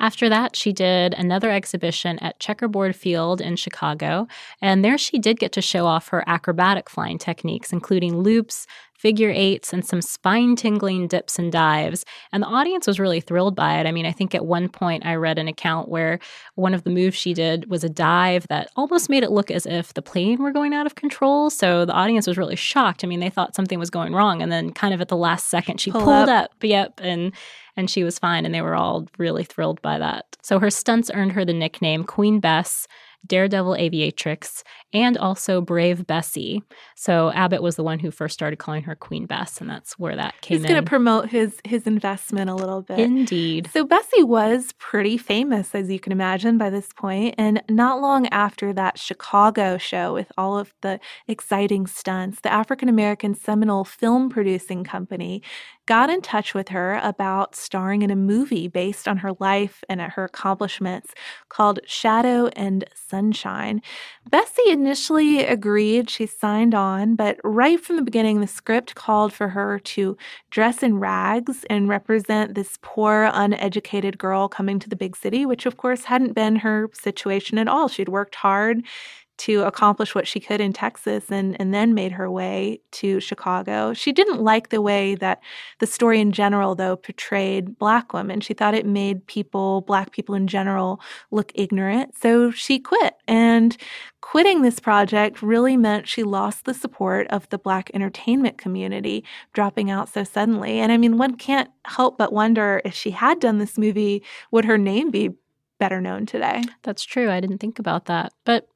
After 0.00 0.28
that, 0.28 0.54
she 0.54 0.72
did 0.72 1.14
another 1.14 1.50
exhibition 1.50 2.18
at 2.20 2.38
Checkerboard 2.38 2.94
Field 2.94 3.40
in 3.40 3.56
Chicago, 3.56 4.28
and 4.62 4.84
there 4.84 4.96
she 4.96 5.18
did 5.18 5.40
get 5.40 5.50
to 5.52 5.62
show 5.62 5.86
off 5.86 6.08
her 6.08 6.22
acrobatic 6.28 6.88
flying 6.88 7.18
techniques, 7.18 7.72
including 7.72 8.18
loops, 8.18 8.66
figure 8.98 9.30
eights, 9.30 9.72
and 9.72 9.84
some 9.84 10.02
spine 10.02 10.56
tingling 10.56 11.06
dips 11.08 11.38
and 11.38 11.50
dives. 11.50 12.04
And 12.32 12.42
the 12.42 12.48
audience 12.48 12.86
was 12.86 13.00
really 13.00 13.20
thrilled 13.20 13.56
by 13.56 13.78
it. 13.80 13.86
I 13.86 13.92
mean, 13.92 14.04
I 14.04 14.12
think 14.12 14.34
at 14.34 14.44
one 14.44 14.68
point 14.68 15.06
I 15.06 15.14
read 15.14 15.38
an 15.38 15.48
account 15.48 15.88
where 15.88 16.18
one 16.56 16.74
of 16.74 16.84
the 16.84 16.90
moves 16.90 17.16
she 17.16 17.32
did 17.32 17.70
was 17.70 17.84
a 17.84 17.88
dive 17.88 18.46
that 18.48 18.70
almost 18.76 19.08
made 19.08 19.22
it 19.22 19.30
look 19.30 19.50
as 19.50 19.64
if 19.66 19.94
the 19.94 20.02
plane 20.02 20.42
were 20.42 20.52
going 20.52 20.74
out 20.74 20.86
of 20.86 20.96
control. 20.96 21.48
So 21.48 21.84
the 21.84 21.92
audience 21.94 22.26
was 22.26 22.36
really 22.36 22.56
shocked. 22.56 23.04
I 23.04 23.06
mean, 23.06 23.20
they 23.20 23.30
thought 23.30 23.54
something 23.54 23.78
was 23.78 23.90
going 23.90 24.12
wrong. 24.12 24.42
And 24.42 24.52
then, 24.52 24.72
kind 24.72 24.92
of 24.92 25.00
at 25.00 25.08
the 25.08 25.16
last 25.16 25.46
second, 25.46 25.80
she 25.80 25.90
Pull 25.90 26.02
pulled 26.02 26.28
up. 26.28 26.44
up. 26.44 26.50
Yep. 26.62 27.00
And 27.02 27.32
and 27.76 27.88
she 27.88 28.02
was 28.02 28.18
fine 28.18 28.44
and 28.44 28.52
they 28.52 28.60
were 28.60 28.74
all 28.74 29.06
really 29.18 29.44
thrilled 29.44 29.80
by 29.82 29.98
that. 29.98 30.36
So 30.42 30.58
her 30.58 30.68
stunts 30.68 31.12
earned 31.14 31.32
her 31.32 31.44
the 31.44 31.52
nickname 31.54 32.02
Queen 32.02 32.40
Bess 32.40 32.88
Daredevil 33.26 33.72
Aviatrix, 33.72 34.62
and 34.92 35.18
also 35.18 35.60
Brave 35.60 36.06
Bessie. 36.06 36.62
So 36.96 37.30
Abbott 37.32 37.62
was 37.62 37.76
the 37.76 37.82
one 37.82 37.98
who 37.98 38.10
first 38.10 38.34
started 38.34 38.56
calling 38.56 38.82
her 38.84 38.94
Queen 38.94 39.26
Bess, 39.26 39.60
and 39.60 39.68
that's 39.68 39.98
where 39.98 40.16
that 40.16 40.40
came 40.40 40.56
He's 40.56 40.64
in. 40.64 40.70
going 40.70 40.84
to 40.84 40.88
promote 40.88 41.28
his 41.28 41.58
his 41.64 41.86
investment 41.86 42.50
a 42.50 42.54
little 42.54 42.82
bit. 42.82 42.98
Indeed. 42.98 43.68
So 43.72 43.84
Bessie 43.84 44.24
was 44.24 44.72
pretty 44.78 45.18
famous, 45.18 45.74
as 45.74 45.90
you 45.90 46.00
can 46.00 46.12
imagine, 46.12 46.58
by 46.58 46.70
this 46.70 46.88
point. 46.96 47.34
And 47.38 47.62
not 47.68 48.00
long 48.00 48.26
after 48.28 48.72
that 48.72 48.98
Chicago 48.98 49.78
show 49.78 50.14
with 50.14 50.30
all 50.38 50.58
of 50.58 50.74
the 50.82 51.00
exciting 51.26 51.86
stunts, 51.86 52.40
the 52.40 52.52
African 52.52 52.88
American 52.88 53.34
Seminole 53.34 53.84
Film 53.84 54.30
Producing 54.30 54.84
Company 54.84 55.42
got 55.86 56.10
in 56.10 56.20
touch 56.20 56.52
with 56.52 56.68
her 56.68 57.00
about 57.02 57.54
starring 57.54 58.02
in 58.02 58.10
a 58.10 58.16
movie 58.16 58.68
based 58.68 59.08
on 59.08 59.16
her 59.16 59.32
life 59.40 59.82
and 59.88 60.00
her 60.02 60.24
accomplishments 60.24 61.14
called 61.48 61.80
Shadow 61.86 62.48
and 62.48 62.84
Sunshine. 63.08 63.82
Bessie 64.30 64.70
initially 64.70 65.44
agreed, 65.44 66.10
she 66.10 66.26
signed 66.26 66.74
on, 66.74 67.14
but 67.14 67.38
right 67.42 67.80
from 67.80 67.96
the 67.96 68.02
beginning, 68.02 68.40
the 68.40 68.46
script 68.46 68.94
called 68.94 69.32
for 69.32 69.48
her 69.48 69.78
to 69.80 70.16
dress 70.50 70.82
in 70.82 70.98
rags 70.98 71.64
and 71.70 71.88
represent 71.88 72.54
this 72.54 72.78
poor, 72.82 73.30
uneducated 73.32 74.18
girl 74.18 74.48
coming 74.48 74.78
to 74.78 74.88
the 74.88 74.96
big 74.96 75.16
city, 75.16 75.46
which 75.46 75.66
of 75.66 75.76
course 75.76 76.04
hadn't 76.04 76.34
been 76.34 76.56
her 76.56 76.90
situation 76.92 77.58
at 77.58 77.68
all. 77.68 77.88
She'd 77.88 78.08
worked 78.08 78.34
hard 78.34 78.82
to 79.38 79.62
accomplish 79.62 80.14
what 80.14 80.26
she 80.26 80.40
could 80.40 80.60
in 80.60 80.72
Texas 80.72 81.30
and, 81.30 81.56
and 81.60 81.72
then 81.72 81.94
made 81.94 82.12
her 82.12 82.30
way 82.30 82.80
to 82.90 83.20
Chicago. 83.20 83.92
She 83.94 84.12
didn't 84.12 84.42
like 84.42 84.68
the 84.68 84.82
way 84.82 85.14
that 85.16 85.40
the 85.78 85.86
story 85.86 86.20
in 86.20 86.32
general, 86.32 86.74
though, 86.74 86.96
portrayed 86.96 87.78
Black 87.78 88.12
women. 88.12 88.40
She 88.40 88.54
thought 88.54 88.74
it 88.74 88.86
made 88.86 89.26
people, 89.26 89.82
Black 89.82 90.12
people 90.12 90.34
in 90.34 90.46
general, 90.46 91.00
look 91.30 91.52
ignorant. 91.54 92.16
So 92.20 92.50
she 92.50 92.78
quit. 92.78 93.14
And 93.26 93.76
quitting 94.20 94.62
this 94.62 94.80
project 94.80 95.40
really 95.40 95.76
meant 95.76 96.08
she 96.08 96.22
lost 96.24 96.64
the 96.64 96.74
support 96.74 97.26
of 97.28 97.48
the 97.50 97.58
Black 97.58 97.90
entertainment 97.94 98.58
community, 98.58 99.24
dropping 99.52 99.90
out 99.90 100.08
so 100.08 100.24
suddenly. 100.24 100.80
And 100.80 100.90
I 100.90 100.96
mean, 100.96 101.16
one 101.16 101.36
can't 101.36 101.70
help 101.84 102.18
but 102.18 102.32
wonder 102.32 102.82
if 102.84 102.92
she 102.92 103.12
had 103.12 103.40
done 103.40 103.58
this 103.58 103.78
movie, 103.78 104.22
would 104.50 104.64
her 104.64 104.78
name 104.78 105.10
be 105.10 105.30
better 105.78 106.00
known 106.00 106.26
today? 106.26 106.62
That's 106.82 107.04
true. 107.04 107.30
I 107.30 107.40
didn't 107.40 107.58
think 107.58 107.78
about 107.78 108.06
that. 108.06 108.32
But 108.44 108.68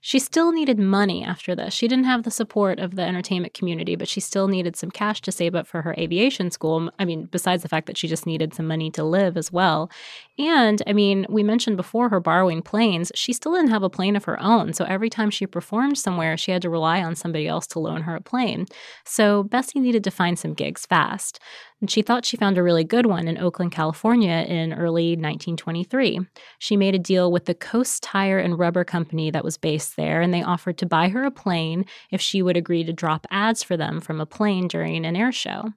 she 0.00 0.18
still 0.18 0.52
needed 0.52 0.78
money 0.78 1.24
after 1.24 1.56
this. 1.56 1.74
She 1.74 1.88
didn't 1.88 2.04
have 2.04 2.22
the 2.22 2.30
support 2.30 2.78
of 2.78 2.94
the 2.94 3.02
entertainment 3.02 3.52
community, 3.52 3.96
but 3.96 4.08
she 4.08 4.20
still 4.20 4.46
needed 4.46 4.76
some 4.76 4.90
cash 4.90 5.20
to 5.22 5.32
save 5.32 5.54
up 5.54 5.66
for 5.66 5.82
her 5.82 5.94
aviation 5.98 6.50
school. 6.50 6.90
I 6.98 7.04
mean, 7.04 7.24
besides 7.24 7.62
the 7.62 7.68
fact 7.68 7.86
that 7.88 7.96
she 7.96 8.06
just 8.06 8.24
needed 8.24 8.54
some 8.54 8.66
money 8.66 8.90
to 8.92 9.02
live 9.02 9.36
as 9.36 9.52
well. 9.52 9.90
And 10.38 10.80
I 10.86 10.92
mean, 10.92 11.26
we 11.28 11.42
mentioned 11.42 11.76
before 11.76 12.08
her 12.10 12.20
borrowing 12.20 12.62
planes. 12.62 13.10
She 13.16 13.32
still 13.32 13.54
didn't 13.54 13.70
have 13.70 13.82
a 13.82 13.90
plane 13.90 14.14
of 14.14 14.24
her 14.24 14.40
own. 14.40 14.72
So 14.72 14.84
every 14.84 15.10
time 15.10 15.30
she 15.30 15.46
performed 15.46 15.98
somewhere, 15.98 16.36
she 16.36 16.52
had 16.52 16.62
to 16.62 16.70
rely 16.70 17.02
on 17.02 17.16
somebody 17.16 17.48
else 17.48 17.66
to 17.68 17.80
loan 17.80 18.02
her 18.02 18.14
a 18.14 18.20
plane. 18.20 18.66
So 19.04 19.42
Bessie 19.42 19.80
needed 19.80 20.04
to 20.04 20.10
find 20.12 20.38
some 20.38 20.54
gigs 20.54 20.86
fast. 20.86 21.40
And 21.80 21.90
she 21.90 22.02
thought 22.02 22.24
she 22.24 22.36
found 22.36 22.58
a 22.58 22.62
really 22.62 22.82
good 22.82 23.06
one 23.06 23.28
in 23.28 23.38
Oakland, 23.38 23.70
California 23.70 24.44
in 24.48 24.72
early 24.72 25.10
1923. 25.10 26.20
She 26.58 26.76
made 26.76 26.94
a 26.94 26.98
deal 26.98 27.30
with 27.30 27.44
the 27.44 27.54
Coast 27.54 28.02
Tire 28.02 28.38
and 28.38 28.58
Rubber 28.58 28.82
Company 28.82 29.30
that 29.30 29.44
was 29.44 29.56
based 29.56 29.96
there, 29.96 30.20
and 30.20 30.34
they 30.34 30.42
offered 30.42 30.76
to 30.78 30.86
buy 30.86 31.08
her 31.08 31.24
a 31.24 31.30
plane 31.30 31.84
if 32.10 32.20
she 32.20 32.42
would 32.42 32.56
agree 32.56 32.82
to 32.82 32.92
drop 32.92 33.26
ads 33.30 33.62
for 33.62 33.76
them 33.76 34.00
from 34.00 34.20
a 34.20 34.26
plane 34.26 34.66
during 34.66 35.06
an 35.06 35.14
air 35.14 35.30
show. 35.30 35.72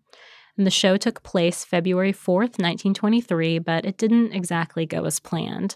And 0.57 0.65
the 0.65 0.71
show 0.71 0.97
took 0.97 1.23
place 1.23 1.63
February 1.63 2.13
4th, 2.13 2.57
1923, 2.59 3.59
but 3.59 3.85
it 3.85 3.97
didn't 3.97 4.33
exactly 4.33 4.85
go 4.85 5.05
as 5.05 5.19
planned. 5.19 5.75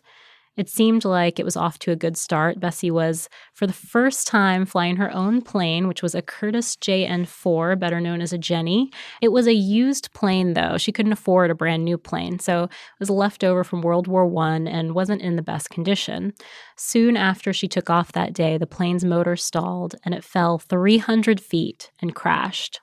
It 0.57 0.69
seemed 0.69 1.03
like 1.03 1.38
it 1.38 1.43
was 1.43 1.57
off 1.57 1.79
to 1.79 1.91
a 1.91 1.97
good 1.97 2.15
start. 2.15 2.62
Bessie 2.62 2.91
was, 2.91 3.27
for 3.53 3.67
the 3.67 3.74
first 3.74 4.25
time, 4.25 4.65
flying 4.65 4.95
her 4.95 5.13
own 5.13 5.41
plane, 5.41 5.88
which 5.88 6.01
was 6.01 6.15
a 6.15 6.21
Curtiss 6.21 6.77
JN 6.77 7.27
4, 7.27 7.75
better 7.75 8.00
known 8.00 8.21
as 8.21 8.31
a 8.31 8.38
Jenny. 8.38 8.89
It 9.21 9.33
was 9.33 9.47
a 9.47 9.53
used 9.53 10.13
plane, 10.13 10.53
though. 10.53 10.77
She 10.77 10.93
couldn't 10.93 11.12
afford 11.12 11.51
a 11.51 11.55
brand 11.55 11.83
new 11.83 11.97
plane, 11.97 12.39
so 12.39 12.63
it 12.63 12.69
was 13.00 13.09
left 13.09 13.43
over 13.43 13.65
from 13.65 13.81
World 13.81 14.07
War 14.07 14.25
I 14.43 14.55
and 14.55 14.95
wasn't 14.95 15.21
in 15.21 15.35
the 15.35 15.41
best 15.41 15.69
condition. 15.69 16.33
Soon 16.77 17.17
after 17.17 17.51
she 17.51 17.67
took 17.67 17.89
off 17.89 18.13
that 18.13 18.33
day, 18.33 18.57
the 18.57 18.65
plane's 18.65 19.03
motor 19.03 19.35
stalled 19.35 19.95
and 20.05 20.13
it 20.13 20.24
fell 20.24 20.57
300 20.57 21.41
feet 21.41 21.91
and 22.01 22.15
crashed. 22.15 22.79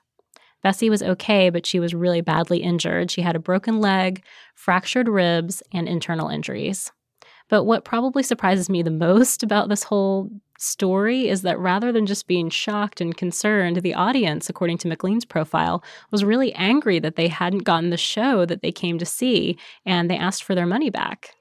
Bessie 0.61 0.89
was 0.89 1.03
okay, 1.03 1.49
but 1.49 1.65
she 1.65 1.79
was 1.79 1.93
really 1.93 2.21
badly 2.21 2.59
injured. 2.59 3.11
She 3.11 3.21
had 3.21 3.35
a 3.35 3.39
broken 3.39 3.81
leg, 3.81 4.23
fractured 4.55 5.09
ribs, 5.09 5.61
and 5.73 5.89
internal 5.89 6.29
injuries. 6.29 6.91
But 7.49 7.63
what 7.65 7.85
probably 7.85 8.23
surprises 8.23 8.69
me 8.69 8.81
the 8.81 8.91
most 8.91 9.43
about 9.43 9.69
this 9.69 9.83
whole 9.83 10.29
story 10.57 11.27
is 11.27 11.41
that 11.41 11.59
rather 11.59 11.91
than 11.91 12.05
just 12.05 12.27
being 12.27 12.49
shocked 12.49 13.01
and 13.01 13.15
concerned, 13.15 13.77
the 13.77 13.93
audience, 13.93 14.49
according 14.49 14.77
to 14.79 14.87
McLean's 14.87 15.25
profile, 15.25 15.83
was 16.11 16.23
really 16.23 16.53
angry 16.53 16.99
that 16.99 17.15
they 17.15 17.27
hadn't 17.27 17.63
gotten 17.63 17.89
the 17.89 17.97
show 17.97 18.45
that 18.45 18.61
they 18.61 18.71
came 18.71 18.97
to 18.97 19.05
see 19.05 19.57
and 19.85 20.09
they 20.09 20.17
asked 20.17 20.43
for 20.43 20.55
their 20.55 20.65
money 20.65 20.89
back. 20.89 21.31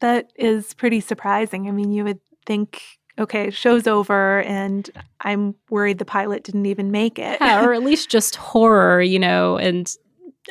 That 0.00 0.32
is 0.36 0.74
pretty 0.74 1.00
surprising. 1.00 1.68
I 1.68 1.70
mean, 1.70 1.92
you 1.92 2.04
would 2.04 2.20
think 2.46 2.82
okay, 3.16 3.50
show's 3.50 3.86
over 3.86 4.42
and 4.42 4.90
I'm 5.20 5.54
worried 5.70 5.98
the 5.98 6.04
pilot 6.04 6.42
didn't 6.42 6.66
even 6.66 6.90
make 6.90 7.18
it. 7.18 7.38
yeah, 7.40 7.64
or 7.64 7.72
at 7.72 7.82
least 7.84 8.10
just 8.10 8.34
horror, 8.36 9.00
you 9.00 9.18
know, 9.20 9.56
and 9.56 9.94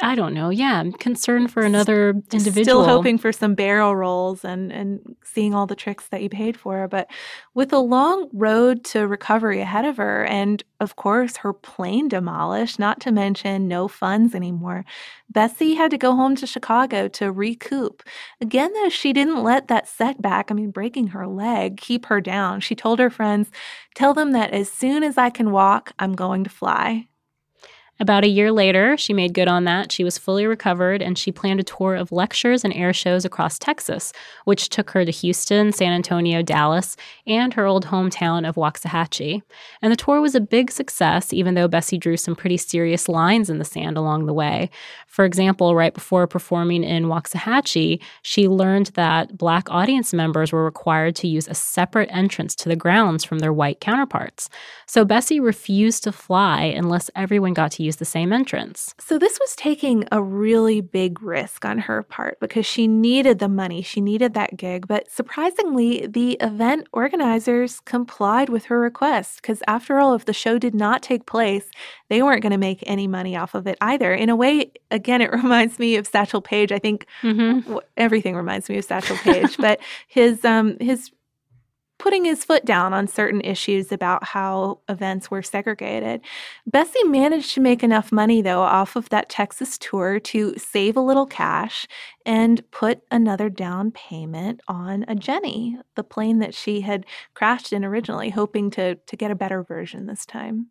I 0.01 0.15
don't 0.15 0.33
know. 0.33 0.49
Yeah, 0.49 0.79
I'm 0.79 0.91
concerned 0.91 1.51
for 1.51 1.61
another 1.61 2.09
individual. 2.31 2.63
Still 2.63 2.83
hoping 2.83 3.19
for 3.19 3.31
some 3.31 3.53
barrel 3.53 3.95
rolls 3.95 4.43
and 4.43 4.71
and 4.71 5.15
seeing 5.23 5.53
all 5.53 5.67
the 5.67 5.75
tricks 5.75 6.07
that 6.07 6.23
you 6.23 6.29
paid 6.29 6.57
for. 6.57 6.87
But 6.87 7.11
with 7.53 7.71
a 7.71 7.77
long 7.77 8.27
road 8.33 8.83
to 8.85 9.07
recovery 9.07 9.61
ahead 9.61 9.85
of 9.85 9.97
her, 9.97 10.25
and 10.25 10.63
of 10.79 10.95
course 10.95 11.37
her 11.37 11.53
plane 11.53 12.07
demolished, 12.07 12.79
not 12.79 12.99
to 13.01 13.11
mention 13.11 13.67
no 13.67 13.87
funds 13.87 14.33
anymore, 14.33 14.83
Bessie 15.29 15.75
had 15.75 15.91
to 15.91 15.97
go 15.97 16.15
home 16.15 16.35
to 16.37 16.47
Chicago 16.47 17.07
to 17.09 17.31
recoup. 17.31 18.01
Again, 18.41 18.73
though, 18.73 18.89
she 18.89 19.13
didn't 19.13 19.43
let 19.43 19.67
that 19.67 19.87
setback, 19.87 20.49
I 20.49 20.55
mean, 20.55 20.71
breaking 20.71 21.07
her 21.09 21.27
leg, 21.27 21.77
keep 21.77 22.07
her 22.07 22.19
down. 22.19 22.61
She 22.61 22.75
told 22.75 22.97
her 22.97 23.11
friends, 23.11 23.51
"Tell 23.93 24.15
them 24.15 24.31
that 24.31 24.51
as 24.51 24.71
soon 24.71 25.03
as 25.03 25.19
I 25.19 25.29
can 25.29 25.51
walk, 25.51 25.91
I'm 25.99 26.13
going 26.13 26.43
to 26.45 26.49
fly." 26.49 27.09
About 27.99 28.23
a 28.23 28.27
year 28.27 28.51
later, 28.51 28.97
she 28.97 29.13
made 29.13 29.35
good 29.35 29.47
on 29.47 29.65
that. 29.65 29.91
She 29.91 30.03
was 30.03 30.17
fully 30.17 30.47
recovered 30.47 31.01
and 31.03 31.15
she 31.15 31.31
planned 31.31 31.59
a 31.59 31.63
tour 31.63 31.95
of 31.95 32.11
lectures 32.11 32.63
and 32.63 32.73
air 32.73 32.91
shows 32.91 33.23
across 33.23 33.59
Texas, 33.59 34.11
which 34.45 34.69
took 34.69 34.89
her 34.91 35.05
to 35.05 35.11
Houston, 35.11 35.71
San 35.71 35.93
Antonio, 35.93 36.41
Dallas, 36.41 36.97
and 37.27 37.53
her 37.53 37.67
old 37.67 37.85
hometown 37.85 38.49
of 38.49 38.55
Waxahachie. 38.55 39.43
And 39.81 39.91
the 39.91 39.95
tour 39.95 40.21
was 40.21 40.33
a 40.33 40.41
big 40.41 40.71
success, 40.71 41.31
even 41.31 41.53
though 41.53 41.67
Bessie 41.67 41.99
drew 41.99 42.17
some 42.17 42.35
pretty 42.35 42.57
serious 42.57 43.07
lines 43.07 43.47
in 43.47 43.59
the 43.59 43.65
sand 43.65 43.95
along 43.95 44.25
the 44.25 44.33
way. 44.33 44.71
For 45.05 45.23
example, 45.23 45.75
right 45.75 45.93
before 45.93 46.25
performing 46.25 46.83
in 46.83 47.05
Waxahachie, 47.05 48.01
she 48.23 48.47
learned 48.47 48.87
that 48.95 49.37
Black 49.37 49.69
audience 49.69 50.11
members 50.15 50.51
were 50.51 50.65
required 50.65 51.15
to 51.17 51.27
use 51.27 51.47
a 51.47 51.53
separate 51.53 52.09
entrance 52.11 52.55
to 52.55 52.69
the 52.69 52.75
grounds 52.75 53.23
from 53.23 53.37
their 53.37 53.53
white 53.53 53.79
counterparts. 53.79 54.49
So 54.87 55.05
Bessie 55.05 55.39
refused 55.39 56.03
to 56.05 56.11
fly 56.11 56.63
unless 56.63 57.11
everyone 57.15 57.53
got 57.53 57.71
to 57.73 57.82
use 57.83 57.97
the 57.97 58.05
same 58.05 58.33
entrance. 58.33 58.95
So, 58.99 59.17
this 59.17 59.39
was 59.39 59.55
taking 59.55 60.05
a 60.11 60.21
really 60.21 60.81
big 60.81 61.21
risk 61.21 61.65
on 61.65 61.79
her 61.79 62.03
part 62.03 62.39
because 62.39 62.65
she 62.65 62.87
needed 62.87 63.39
the 63.39 63.49
money, 63.49 63.81
she 63.81 64.01
needed 64.01 64.33
that 64.33 64.57
gig. 64.57 64.87
But 64.87 65.11
surprisingly, 65.11 66.07
the 66.07 66.33
event 66.41 66.87
organizers 66.93 67.79
complied 67.81 68.49
with 68.49 68.65
her 68.65 68.79
request 68.79 69.41
because, 69.41 69.61
after 69.67 69.99
all, 69.99 70.15
if 70.15 70.25
the 70.25 70.33
show 70.33 70.57
did 70.57 70.75
not 70.75 71.03
take 71.03 71.25
place, 71.25 71.65
they 72.09 72.21
weren't 72.21 72.41
going 72.41 72.51
to 72.51 72.57
make 72.57 72.83
any 72.87 73.07
money 73.07 73.35
off 73.35 73.55
of 73.55 73.67
it 73.67 73.77
either. 73.81 74.13
In 74.13 74.29
a 74.29 74.35
way, 74.35 74.71
again, 74.91 75.21
it 75.21 75.31
reminds 75.43 75.79
me 75.79 75.95
of 75.95 76.07
Satchel 76.07 76.41
Paige. 76.41 76.71
I 76.71 76.79
think 76.79 77.05
mm-hmm. 77.21 77.77
everything 77.97 78.35
reminds 78.35 78.69
me 78.69 78.77
of 78.77 78.85
Satchel 78.85 79.17
Paige, 79.17 79.57
but 79.59 79.79
his 80.07 80.43
um 80.45 80.77
his 80.79 81.11
putting 82.03 82.25
his 82.25 82.43
foot 82.43 82.65
down 82.65 82.93
on 82.93 83.07
certain 83.07 83.39
issues 83.39 83.89
about 83.89 84.25
how 84.25 84.77
events 84.89 85.31
were 85.31 85.41
segregated. 85.41 86.19
Bessie 86.67 87.05
managed 87.05 87.53
to 87.53 87.61
make 87.61 87.81
enough 87.81 88.11
money, 88.11 88.41
though, 88.41 88.59
off 88.59 88.97
of 88.97 89.07
that 89.07 89.29
Texas 89.29 89.77
tour 89.77 90.19
to 90.19 90.53
save 90.57 90.97
a 90.97 91.01
little 91.01 91.25
cash 91.25 91.87
and 92.25 92.69
put 92.71 92.99
another 93.09 93.49
down 93.49 93.89
payment 93.89 94.59
on 94.67 95.05
a 95.07 95.15
Jenny, 95.15 95.79
the 95.95 96.03
plane 96.03 96.39
that 96.39 96.53
she 96.53 96.81
had 96.81 97.05
crashed 97.35 97.71
in 97.71 97.85
originally, 97.85 98.31
hoping 98.31 98.69
to, 98.71 98.95
to 98.95 99.15
get 99.15 99.31
a 99.31 99.35
better 99.35 99.63
version 99.63 100.05
this 100.05 100.25
time. 100.25 100.67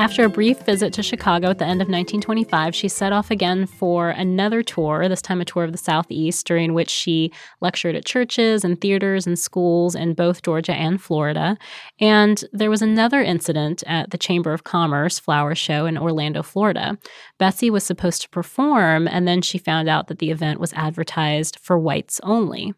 After 0.00 0.24
a 0.24 0.30
brief 0.30 0.60
visit 0.60 0.94
to 0.94 1.02
Chicago 1.02 1.50
at 1.50 1.58
the 1.58 1.66
end 1.66 1.82
of 1.82 1.88
1925, 1.88 2.74
she 2.74 2.88
set 2.88 3.12
off 3.12 3.30
again 3.30 3.66
for 3.66 4.08
another 4.08 4.62
tour, 4.62 5.06
this 5.06 5.20
time 5.20 5.42
a 5.42 5.44
tour 5.44 5.62
of 5.62 5.72
the 5.72 5.78
Southeast, 5.78 6.46
during 6.46 6.72
which 6.72 6.88
she 6.88 7.30
lectured 7.60 7.94
at 7.94 8.06
churches 8.06 8.64
and 8.64 8.80
theaters 8.80 9.26
and 9.26 9.38
schools 9.38 9.94
in 9.94 10.14
both 10.14 10.42
Georgia 10.42 10.72
and 10.72 11.02
Florida. 11.02 11.58
And 12.00 12.42
there 12.50 12.70
was 12.70 12.80
another 12.80 13.20
incident 13.20 13.82
at 13.86 14.10
the 14.10 14.16
Chamber 14.16 14.54
of 14.54 14.64
Commerce 14.64 15.18
flower 15.18 15.54
show 15.54 15.84
in 15.84 15.98
Orlando, 15.98 16.42
Florida. 16.42 16.96
Bessie 17.36 17.68
was 17.68 17.84
supposed 17.84 18.22
to 18.22 18.30
perform, 18.30 19.06
and 19.06 19.28
then 19.28 19.42
she 19.42 19.58
found 19.58 19.86
out 19.86 20.06
that 20.06 20.18
the 20.18 20.30
event 20.30 20.60
was 20.60 20.72
advertised 20.72 21.58
for 21.60 21.78
whites 21.78 22.22
only. 22.22 22.72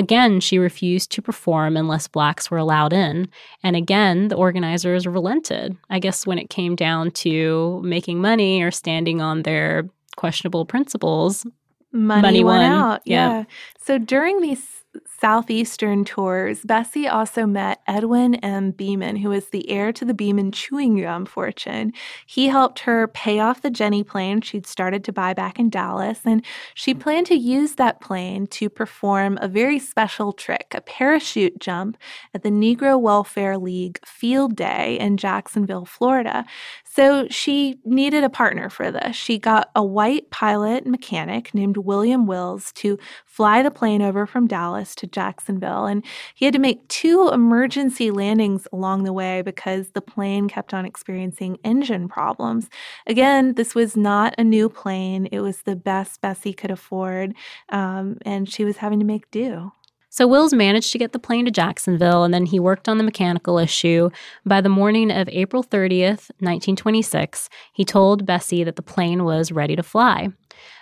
Again, 0.00 0.40
she 0.40 0.56
refused 0.58 1.12
to 1.12 1.20
perform 1.20 1.76
unless 1.76 2.08
blacks 2.08 2.50
were 2.50 2.56
allowed 2.56 2.94
in. 2.94 3.28
And 3.62 3.76
again, 3.76 4.28
the 4.28 4.34
organizers 4.34 5.06
relented. 5.06 5.76
I 5.90 5.98
guess 5.98 6.26
when 6.26 6.38
it 6.38 6.48
came 6.48 6.74
down 6.74 7.10
to 7.12 7.82
making 7.84 8.18
money 8.22 8.62
or 8.62 8.70
standing 8.70 9.20
on 9.20 9.42
their 9.42 9.86
questionable 10.16 10.64
principles, 10.64 11.44
money, 11.92 12.22
Money 12.22 12.44
went 12.44 12.62
won. 12.62 12.72
out. 12.72 13.02
Yeah. 13.04 13.30
Yeah. 13.30 13.44
So 13.82 13.98
during 13.98 14.40
these 14.40 14.79
southeastern 15.20 16.04
tours, 16.04 16.62
Bessie 16.64 17.06
also 17.06 17.46
met 17.46 17.80
Edwin 17.86 18.34
M. 18.36 18.70
Beeman, 18.72 19.16
who 19.16 19.30
was 19.30 19.48
the 19.48 19.68
heir 19.70 19.92
to 19.92 20.04
the 20.04 20.14
Beeman 20.14 20.52
chewing 20.52 21.00
gum 21.00 21.26
fortune. 21.26 21.92
He 22.26 22.48
helped 22.48 22.80
her 22.80 23.08
pay 23.08 23.40
off 23.40 23.62
the 23.62 23.70
Jenny 23.70 24.02
plane 24.02 24.40
she'd 24.40 24.66
started 24.66 25.04
to 25.04 25.12
buy 25.12 25.34
back 25.34 25.58
in 25.58 25.70
Dallas, 25.70 26.20
and 26.24 26.44
she 26.74 26.94
planned 26.94 27.26
to 27.26 27.34
use 27.34 27.74
that 27.74 28.00
plane 28.00 28.46
to 28.48 28.68
perform 28.68 29.38
a 29.40 29.48
very 29.48 29.78
special 29.78 30.32
trick, 30.32 30.72
a 30.74 30.80
parachute 30.80 31.58
jump 31.58 31.96
at 32.34 32.42
the 32.42 32.50
Negro 32.50 33.00
Welfare 33.00 33.58
League 33.58 34.00
Field 34.04 34.56
Day 34.56 34.98
in 34.98 35.16
Jacksonville, 35.16 35.84
Florida. 35.84 36.44
So 36.92 37.28
she 37.28 37.78
needed 37.84 38.24
a 38.24 38.28
partner 38.28 38.68
for 38.68 38.90
this. 38.90 39.14
She 39.14 39.38
got 39.38 39.70
a 39.76 39.84
white 39.84 40.28
pilot 40.30 40.88
mechanic 40.88 41.54
named 41.54 41.76
William 41.76 42.26
Wills 42.26 42.72
to 42.72 42.98
fly 43.24 43.62
the 43.62 43.70
plane 43.70 44.02
over 44.02 44.26
from 44.26 44.48
Dallas 44.48 44.96
to 44.96 45.06
Jacksonville. 45.06 45.86
And 45.86 46.04
he 46.34 46.46
had 46.46 46.54
to 46.54 46.60
make 46.60 46.86
two 46.88 47.30
emergency 47.32 48.10
landings 48.10 48.66
along 48.72 49.04
the 49.04 49.12
way 49.12 49.40
because 49.40 49.90
the 49.90 50.00
plane 50.00 50.48
kept 50.48 50.74
on 50.74 50.84
experiencing 50.84 51.58
engine 51.62 52.08
problems. 52.08 52.68
Again, 53.06 53.54
this 53.54 53.72
was 53.72 53.96
not 53.96 54.34
a 54.36 54.42
new 54.42 54.68
plane, 54.68 55.28
it 55.30 55.40
was 55.40 55.62
the 55.62 55.76
best 55.76 56.20
Bessie 56.20 56.52
could 56.52 56.72
afford. 56.72 57.34
Um, 57.68 58.18
and 58.22 58.50
she 58.50 58.64
was 58.64 58.78
having 58.78 58.98
to 58.98 59.06
make 59.06 59.30
do. 59.30 59.70
So 60.12 60.26
Wills 60.26 60.52
managed 60.52 60.90
to 60.90 60.98
get 60.98 61.12
the 61.12 61.20
plane 61.20 61.44
to 61.44 61.52
Jacksonville 61.52 62.24
and 62.24 62.34
then 62.34 62.46
he 62.46 62.58
worked 62.58 62.88
on 62.88 62.98
the 62.98 63.04
mechanical 63.04 63.58
issue. 63.58 64.10
By 64.44 64.60
the 64.60 64.68
morning 64.68 65.12
of 65.12 65.28
April 65.28 65.62
30th, 65.62 66.30
1926, 66.40 67.48
he 67.72 67.84
told 67.84 68.26
Bessie 68.26 68.64
that 68.64 68.74
the 68.74 68.82
plane 68.82 69.22
was 69.22 69.52
ready 69.52 69.76
to 69.76 69.84
fly. 69.84 70.30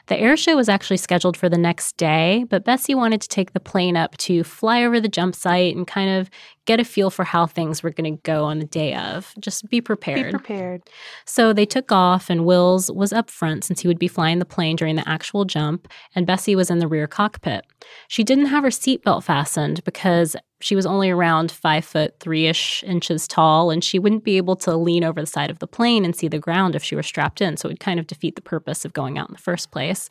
The 0.09 0.18
air 0.18 0.38
show 0.38 0.57
was 0.57 0.70
actually 0.70 0.96
scheduled 0.96 1.37
for 1.37 1.50
the 1.50 1.59
next 1.59 1.98
day, 1.98 2.46
but 2.48 2.64
Bessie 2.64 2.94
wanted 2.94 3.20
to 3.20 3.28
take 3.28 3.52
the 3.52 3.61
plane 3.61 3.96
up 3.96 4.16
to 4.18 4.42
fly 4.42 4.83
over 4.83 5.00
the 5.00 5.09
jump 5.09 5.35
site 5.35 5.76
and 5.76 5.87
kind 5.87 6.09
of 6.18 6.31
get 6.64 6.81
a 6.81 6.85
feel 6.85 7.11
for 7.11 7.24
how 7.24 7.46
things 7.46 7.83
were 7.83 7.90
going 7.90 8.16
to 8.16 8.22
go 8.22 8.44
on 8.44 8.59
the 8.59 8.64
day 8.64 8.94
of. 8.94 9.35
Just 9.38 9.68
be 9.68 9.83
prepared. 9.83 10.33
Be 10.33 10.38
prepared. 10.38 10.83
So 11.26 11.52
they 11.52 11.66
took 11.66 11.92
off, 11.92 12.31
and 12.31 12.46
Wills 12.46 12.90
was 12.90 13.12
up 13.12 13.31
front 13.31 13.64
since 13.64 13.81
he 13.81 13.88
would 13.88 13.98
be 13.98 14.09
flying 14.09 14.38
the 14.38 14.46
plane 14.46 14.76
during 14.76 14.96
the 14.96 15.09
actual 15.09 15.44
jump, 15.44 15.88
and 16.14 16.26
Bessie 16.26 16.57
was 16.57 16.70
in 16.70 16.78
the 16.78 16.88
rear 16.88 17.07
cockpit. 17.07 17.66
She 18.09 18.24
didn't 18.24 18.46
have 18.46 18.64
her 18.64 18.70
seatbelt 18.70 19.24
fastened 19.24 19.85
because 19.85 20.37
she 20.61 20.75
was 20.75 20.87
only 20.87 21.11
around 21.11 21.51
five 21.51 21.85
foot 21.85 22.14
three 22.21 22.47
ish 22.47 22.83
inches 22.85 23.29
tall, 23.29 23.71
and 23.71 23.83
she 23.83 23.99
wouldn't 23.99 24.25
be 24.25 24.37
able 24.37 24.57
to 24.57 24.77
lean 24.77 25.05
over 25.05 25.21
the 25.21 25.27
side 25.27 25.51
of 25.51 25.59
the 25.59 25.66
plane 25.66 26.05
and 26.05 26.16
see 26.16 26.29
the 26.29 26.38
ground 26.38 26.75
if 26.75 26.83
she 26.83 26.97
were 26.97 27.03
strapped 27.03 27.40
in. 27.40 27.57
So 27.57 27.68
it 27.68 27.73
would 27.73 27.81
kind 27.81 28.01
of 28.01 28.07
defeat 28.07 28.35
the 28.35 28.42
purpose 28.42 28.85
of 28.85 28.92
going 28.92 29.18
out 29.18 29.29
in 29.29 29.35
the 29.35 29.40
first 29.40 29.71
place. 29.71 30.09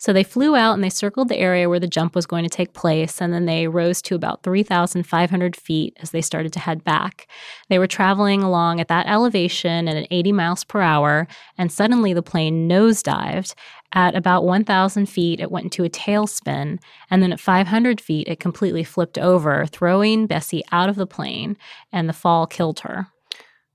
So 0.00 0.14
they 0.14 0.24
flew 0.24 0.56
out 0.56 0.72
and 0.72 0.82
they 0.82 0.88
circled 0.88 1.28
the 1.28 1.36
area 1.36 1.68
where 1.68 1.78
the 1.78 1.86
jump 1.86 2.14
was 2.14 2.24
going 2.24 2.42
to 2.44 2.48
take 2.48 2.72
place, 2.72 3.20
and 3.20 3.34
then 3.34 3.44
they 3.44 3.68
rose 3.68 4.00
to 4.02 4.14
about 4.14 4.42
3,500 4.42 5.54
feet 5.54 5.94
as 6.00 6.10
they 6.10 6.22
started 6.22 6.54
to 6.54 6.58
head 6.58 6.82
back. 6.82 7.28
They 7.68 7.78
were 7.78 7.86
traveling 7.86 8.42
along 8.42 8.80
at 8.80 8.88
that 8.88 9.06
elevation 9.06 9.88
at 9.88 9.96
an 9.96 10.06
80 10.10 10.32
miles 10.32 10.64
per 10.64 10.80
hour, 10.80 11.28
and 11.58 11.70
suddenly 11.70 12.14
the 12.14 12.22
plane 12.22 12.66
nosedived. 12.66 13.52
At 13.92 14.14
about 14.14 14.44
1,000 14.44 15.06
feet, 15.06 15.40
it 15.40 15.50
went 15.50 15.64
into 15.64 15.84
a 15.84 15.90
tailspin, 15.90 16.78
and 17.10 17.22
then 17.22 17.32
at 17.32 17.40
500 17.40 18.00
feet, 18.00 18.28
it 18.28 18.38
completely 18.38 18.84
flipped 18.84 19.18
over, 19.18 19.66
throwing 19.66 20.26
Bessie 20.26 20.62
out 20.70 20.88
of 20.88 20.96
the 20.96 21.06
plane, 21.08 21.56
and 21.92 22.08
the 22.08 22.12
fall 22.12 22.46
killed 22.46 22.80
her. 22.80 23.08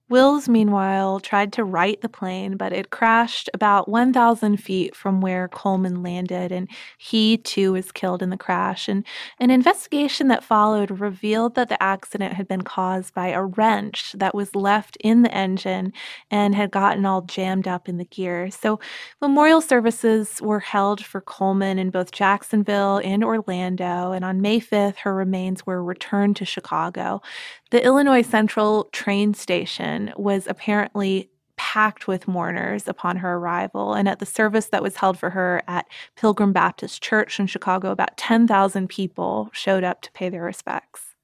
Wills, 0.08 0.48
meanwhile, 0.48 1.20
tried 1.20 1.52
to 1.54 1.64
right 1.64 2.00
the 2.00 2.08
plane, 2.10 2.58
but 2.58 2.72
it 2.72 2.92
crashed 2.92 3.50
about 3.56 3.90
1,000 3.90 4.58
feet 4.58 4.96
from 4.96 5.20
where 5.20 5.48
Coleman 5.48 6.04
landed, 6.04 6.52
and 6.52 6.70
he 7.00 7.38
too 7.40 7.72
was 7.74 7.92
killed 7.92 8.22
in 8.22 8.30
the 8.30 8.38
crash. 8.38 8.88
And 8.88 9.04
an 9.40 9.50
investigation 9.50 10.28
that 10.28 10.44
followed 10.44 11.00
revealed 11.00 11.56
that 11.56 11.70
the 11.70 11.82
accident 11.82 12.36
had 12.36 12.48
been 12.48 12.62
caused 12.62 13.16
by 13.16 13.30
a 13.30 13.44
wrench 13.46 14.14
that 14.20 14.36
was 14.36 14.54
left 14.54 14.96
in 15.00 15.24
the 15.24 15.34
engine 15.34 15.92
and 16.30 16.54
had 16.54 16.70
gotten 16.70 17.04
all 17.08 17.22
jammed 17.22 17.68
up 17.68 17.90
in 17.90 17.98
the 17.98 18.06
gear. 18.06 18.52
So, 18.52 18.80
memorial 19.20 19.60
services 19.60 20.40
were 20.40 20.60
held 20.60 21.04
for 21.04 21.20
Coleman 21.20 21.80
in 21.80 21.90
both 21.90 22.12
Jacksonville 22.12 23.02
and 23.04 23.24
Orlando, 23.24 24.12
and 24.12 24.24
on 24.24 24.40
May 24.40 24.60
5th, 24.60 24.98
her 24.98 25.16
remains 25.16 25.66
were 25.66 25.84
returned 25.84 26.36
to 26.36 26.46
Chicago. 26.46 27.24
The 27.72 27.84
Illinois 27.84 28.22
Central 28.22 28.86
train 28.92 29.34
station 29.34 30.14
was 30.18 30.46
apparently 30.48 31.30
packed 31.58 32.08
with 32.08 32.28
mourners 32.28 32.88
upon 32.88 33.18
her 33.18 33.36
arrival. 33.36 33.94
And 33.94 34.08
at 34.08 34.20
the 34.20 34.26
service 34.26 34.68
that 34.68 34.84
was 34.84 34.98
held 34.98 35.18
for 35.18 35.32
her 35.32 35.64
at 35.68 35.88
Pilgrim 36.16 36.54
Baptist 36.54 37.02
Church 37.02 37.40
in 37.40 37.48
Chicago, 37.48 37.92
about 37.92 38.18
10,000 38.18 38.88
people 38.88 39.50
showed 39.52 39.84
up 39.84 40.02
to 40.02 40.12
pay 40.12 40.30
their 40.30 40.44
respects. 40.44 41.15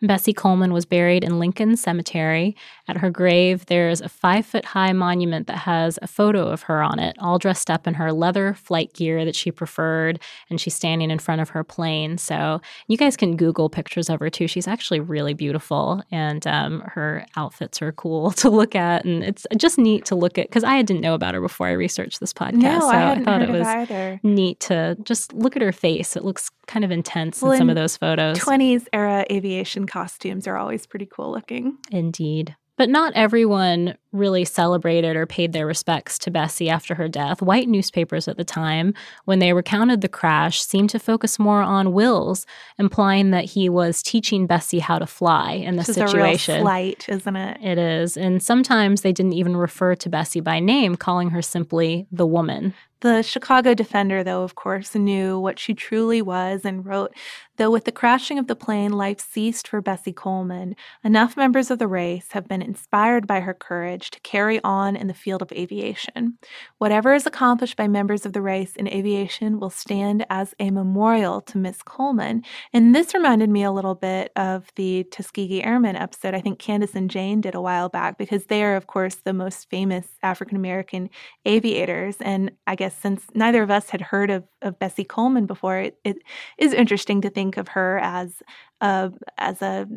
Bessie 0.00 0.32
Coleman 0.32 0.72
was 0.72 0.86
buried 0.86 1.24
in 1.24 1.38
Lincoln 1.40 1.76
Cemetery. 1.76 2.54
At 2.86 2.98
her 2.98 3.10
grave, 3.10 3.66
there's 3.66 4.00
a 4.00 4.08
five 4.08 4.46
foot 4.46 4.64
high 4.64 4.92
monument 4.92 5.46
that 5.48 5.58
has 5.58 5.98
a 6.00 6.06
photo 6.06 6.46
of 6.48 6.62
her 6.62 6.82
on 6.82 6.98
it, 7.00 7.16
all 7.18 7.38
dressed 7.38 7.68
up 7.68 7.86
in 7.86 7.94
her 7.94 8.12
leather 8.12 8.54
flight 8.54 8.92
gear 8.94 9.24
that 9.24 9.34
she 9.34 9.50
preferred, 9.50 10.20
and 10.48 10.60
she's 10.60 10.74
standing 10.74 11.10
in 11.10 11.18
front 11.18 11.40
of 11.40 11.48
her 11.50 11.64
plane. 11.64 12.16
So 12.16 12.60
you 12.86 12.96
guys 12.96 13.16
can 13.16 13.36
Google 13.36 13.68
pictures 13.68 14.08
of 14.08 14.20
her 14.20 14.30
too. 14.30 14.46
She's 14.46 14.68
actually 14.68 15.00
really 15.00 15.34
beautiful, 15.34 16.02
and 16.12 16.46
um, 16.46 16.80
her 16.86 17.26
outfits 17.36 17.82
are 17.82 17.92
cool 17.92 18.30
to 18.42 18.50
look 18.50 18.76
at, 18.76 19.04
and 19.04 19.24
it's 19.24 19.46
just 19.56 19.78
neat 19.78 20.04
to 20.06 20.14
look 20.14 20.38
at 20.38 20.48
because 20.48 20.64
I 20.64 20.80
didn't 20.82 21.00
know 21.02 21.14
about 21.14 21.34
her 21.34 21.40
before 21.40 21.66
I 21.66 21.72
researched 21.72 22.20
this 22.20 22.32
podcast. 22.32 22.52
No, 22.62 22.80
so 22.80 22.88
I 22.88 22.96
hadn't 23.00 23.24
thought 23.24 23.40
heard 23.40 23.50
it 23.50 23.58
was 23.58 23.66
either. 23.66 24.20
neat 24.22 24.60
to 24.60 24.96
just 25.02 25.32
look 25.32 25.56
at 25.56 25.62
her 25.62 25.72
face. 25.72 26.16
It 26.16 26.24
looks 26.24 26.50
kind 26.68 26.84
of 26.84 26.90
intense 26.90 27.42
Well, 27.42 27.52
in 27.52 27.58
some 27.58 27.70
in 27.70 27.76
of 27.76 27.82
those 27.82 27.96
photos. 27.96 28.38
20s 28.38 28.86
era 28.92 29.24
aviation 29.32 29.86
costumes 29.88 30.46
are 30.46 30.56
always 30.56 30.86
pretty 30.86 31.06
cool 31.06 31.32
looking. 31.32 31.78
Indeed. 31.90 32.54
But 32.78 32.88
not 32.88 33.12
everyone 33.14 33.96
really 34.12 34.44
celebrated 34.44 35.16
or 35.16 35.26
paid 35.26 35.52
their 35.52 35.66
respects 35.66 36.16
to 36.20 36.30
Bessie 36.30 36.70
after 36.70 36.94
her 36.94 37.08
death. 37.08 37.42
White 37.42 37.68
newspapers 37.68 38.28
at 38.28 38.36
the 38.36 38.44
time, 38.44 38.94
when 39.24 39.40
they 39.40 39.52
recounted 39.52 40.00
the 40.00 40.08
crash, 40.08 40.62
seemed 40.62 40.90
to 40.90 41.00
focus 41.00 41.40
more 41.40 41.60
on 41.60 41.92
Wills, 41.92 42.46
implying 42.78 43.32
that 43.32 43.46
he 43.46 43.68
was 43.68 44.00
teaching 44.00 44.46
Bessie 44.46 44.78
how 44.78 44.96
to 45.00 45.06
fly 45.06 45.54
in 45.54 45.76
is 45.76 45.88
a 45.88 45.92
situation. 45.92 46.54
real 46.54 46.62
flight, 46.62 47.06
isn't 47.08 47.36
it? 47.36 47.58
It 47.60 47.78
is. 47.78 48.16
And 48.16 48.40
sometimes 48.40 49.00
they 49.00 49.12
didn't 49.12 49.32
even 49.32 49.56
refer 49.56 49.96
to 49.96 50.08
Bessie 50.08 50.40
by 50.40 50.60
name, 50.60 50.94
calling 50.94 51.30
her 51.30 51.42
simply 51.42 52.06
the 52.12 52.26
woman. 52.26 52.74
The 53.00 53.22
Chicago 53.22 53.74
Defender, 53.74 54.24
though, 54.24 54.42
of 54.42 54.54
course, 54.54 54.94
knew 54.94 55.38
what 55.38 55.58
she 55.58 55.74
truly 55.74 56.20
was 56.20 56.64
and 56.64 56.84
wrote 56.84 57.12
Though 57.58 57.72
with 57.72 57.86
the 57.86 57.92
crashing 57.92 58.38
of 58.38 58.46
the 58.46 58.54
plane, 58.54 58.92
life 58.92 59.18
ceased 59.18 59.66
for 59.66 59.80
Bessie 59.80 60.12
Coleman, 60.12 60.76
enough 61.02 61.36
members 61.36 61.72
of 61.72 61.80
the 61.80 61.88
race 61.88 62.28
have 62.30 62.46
been 62.46 62.62
inspired 62.62 63.26
by 63.26 63.40
her 63.40 63.52
courage 63.52 64.12
to 64.12 64.20
carry 64.20 64.60
on 64.62 64.94
in 64.94 65.08
the 65.08 65.14
field 65.14 65.42
of 65.42 65.50
aviation. 65.50 66.38
Whatever 66.78 67.14
is 67.14 67.26
accomplished 67.26 67.76
by 67.76 67.88
members 67.88 68.24
of 68.24 68.32
the 68.32 68.42
race 68.42 68.76
in 68.76 68.86
aviation 68.86 69.58
will 69.58 69.70
stand 69.70 70.24
as 70.30 70.54
a 70.60 70.70
memorial 70.70 71.40
to 71.40 71.58
Miss 71.58 71.82
Coleman. 71.82 72.44
And 72.72 72.94
this 72.94 73.12
reminded 73.12 73.50
me 73.50 73.64
a 73.64 73.72
little 73.72 73.96
bit 73.96 74.30
of 74.36 74.68
the 74.76 75.02
Tuskegee 75.10 75.64
Airmen 75.64 75.96
episode 75.96 76.34
I 76.34 76.40
think 76.40 76.60
Candace 76.60 76.94
and 76.94 77.10
Jane 77.10 77.40
did 77.40 77.56
a 77.56 77.60
while 77.60 77.88
back, 77.88 78.18
because 78.18 78.46
they 78.46 78.62
are, 78.62 78.76
of 78.76 78.86
course, 78.86 79.16
the 79.16 79.32
most 79.32 79.68
famous 79.68 80.06
African 80.22 80.56
American 80.56 81.10
aviators. 81.44 82.18
And 82.20 82.52
I 82.68 82.76
guess 82.76 82.96
since 82.96 83.24
neither 83.34 83.64
of 83.64 83.70
us 83.72 83.90
had 83.90 84.00
heard 84.00 84.30
of, 84.30 84.44
of 84.62 84.78
Bessie 84.78 85.04
Coleman 85.04 85.46
before, 85.46 85.78
it, 85.78 85.98
it 86.04 86.18
is 86.58 86.72
interesting 86.72 87.20
to 87.22 87.30
think 87.30 87.56
of 87.56 87.68
her 87.68 87.98
as 87.98 88.42
a, 88.80 89.12
as 89.36 89.62
a 89.62 89.88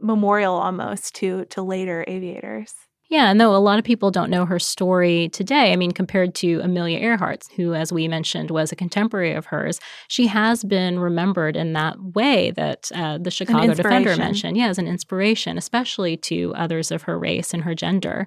memorial 0.00 0.54
almost 0.54 1.14
to, 1.16 1.44
to 1.46 1.62
later 1.62 2.04
aviators. 2.06 2.74
Yeah, 3.08 3.30
and 3.30 3.40
though 3.40 3.54
a 3.54 3.58
lot 3.58 3.78
of 3.78 3.84
people 3.84 4.10
don't 4.10 4.30
know 4.30 4.44
her 4.44 4.58
story 4.58 5.28
today. 5.28 5.72
I 5.72 5.76
mean, 5.76 5.92
compared 5.92 6.34
to 6.36 6.60
Amelia 6.60 6.98
Earhart, 6.98 7.44
who, 7.54 7.72
as 7.72 7.92
we 7.92 8.08
mentioned, 8.08 8.50
was 8.50 8.72
a 8.72 8.76
contemporary 8.76 9.32
of 9.32 9.46
hers, 9.46 9.78
she 10.08 10.26
has 10.26 10.64
been 10.64 10.98
remembered 10.98 11.56
in 11.56 11.72
that 11.74 11.96
way 12.14 12.50
that 12.52 12.90
uh, 12.94 13.18
the 13.18 13.30
Chicago 13.30 13.74
Defender 13.74 14.16
mentioned. 14.16 14.56
Yeah, 14.56 14.68
as 14.68 14.78
an 14.78 14.88
inspiration, 14.88 15.56
especially 15.56 16.16
to 16.18 16.52
others 16.56 16.90
of 16.90 17.02
her 17.02 17.16
race 17.18 17.54
and 17.54 17.62
her 17.62 17.74
gender. 17.74 18.26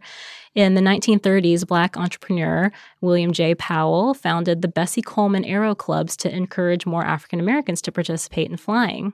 In 0.55 0.73
the 0.73 0.81
1930s, 0.81 1.67
Black 1.67 1.95
entrepreneur 1.95 2.71
William 3.01 3.33
J. 3.33 3.55
Powell 3.55 4.13
founded 4.13 4.61
the 4.61 4.67
Bessie 4.67 5.01
Coleman 5.01 5.45
Aero 5.45 5.75
Clubs 5.75 6.17
to 6.17 6.33
encourage 6.33 6.85
more 6.85 7.03
African 7.03 7.39
Americans 7.39 7.81
to 7.83 7.91
participate 7.91 8.49
in 8.49 8.57
flying. 8.57 9.13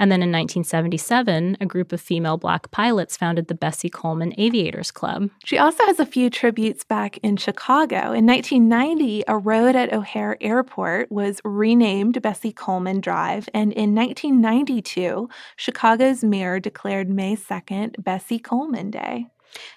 And 0.00 0.10
then 0.10 0.22
in 0.22 0.32
1977, 0.32 1.58
a 1.60 1.66
group 1.66 1.92
of 1.92 2.00
female 2.00 2.38
black 2.38 2.70
pilots 2.70 3.18
founded 3.18 3.48
the 3.48 3.54
Bessie 3.54 3.90
Coleman 3.90 4.32
Aviators 4.38 4.90
Club. 4.90 5.28
She 5.44 5.58
also 5.58 5.84
has 5.84 6.00
a 6.00 6.06
few 6.06 6.30
tributes 6.30 6.84
back 6.84 7.18
in 7.18 7.36
Chicago. 7.36 8.12
In 8.12 8.24
1990, 8.24 9.24
a 9.28 9.36
road 9.36 9.76
at 9.76 9.92
O'Hare 9.92 10.38
Airport 10.40 11.12
was 11.12 11.42
renamed 11.44 12.22
Bessie 12.22 12.50
Coleman 12.50 13.02
Drive. 13.02 13.50
And 13.52 13.74
in 13.74 13.94
1992, 13.94 15.28
Chicago's 15.56 16.24
mayor 16.24 16.58
declared 16.58 17.10
May 17.10 17.36
2nd 17.36 18.02
Bessie 18.02 18.38
Coleman 18.38 18.90
Day. 18.90 19.26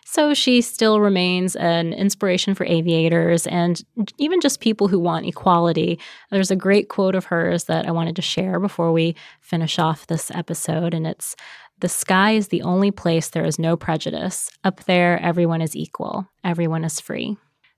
So 0.05 0.33
she 0.33 0.61
still 0.61 0.99
remains 0.99 1.55
an 1.55 1.93
inspiration 1.93 2.53
for 2.53 2.65
aviators 2.65 3.47
and 3.47 3.83
even 4.17 4.41
just 4.41 4.59
people 4.59 4.87
who 4.87 4.99
want 4.99 5.25
equality. 5.25 5.99
There's 6.29 6.51
a 6.51 6.55
great 6.55 6.87
quote 6.89 7.15
of 7.15 7.25
hers 7.25 7.63
that 7.65 7.87
I 7.87 7.91
wanted 7.91 8.15
to 8.17 8.21
share 8.21 8.59
before 8.59 8.91
we 8.91 9.15
finish 9.41 9.79
off 9.79 10.07
this 10.07 10.29
episode, 10.31 10.93
and 10.93 11.07
it's 11.07 11.35
The 11.79 11.89
sky 11.89 12.31
is 12.31 12.47
the 12.47 12.61
only 12.61 12.91
place 12.91 13.29
there 13.29 13.45
is 13.45 13.59
no 13.59 13.75
prejudice. 13.75 14.49
Up 14.63 14.83
there, 14.85 15.19
everyone 15.19 15.61
is 15.61 15.75
equal, 15.75 16.29
everyone 16.43 16.85
is 16.85 16.99
free. 16.99 17.37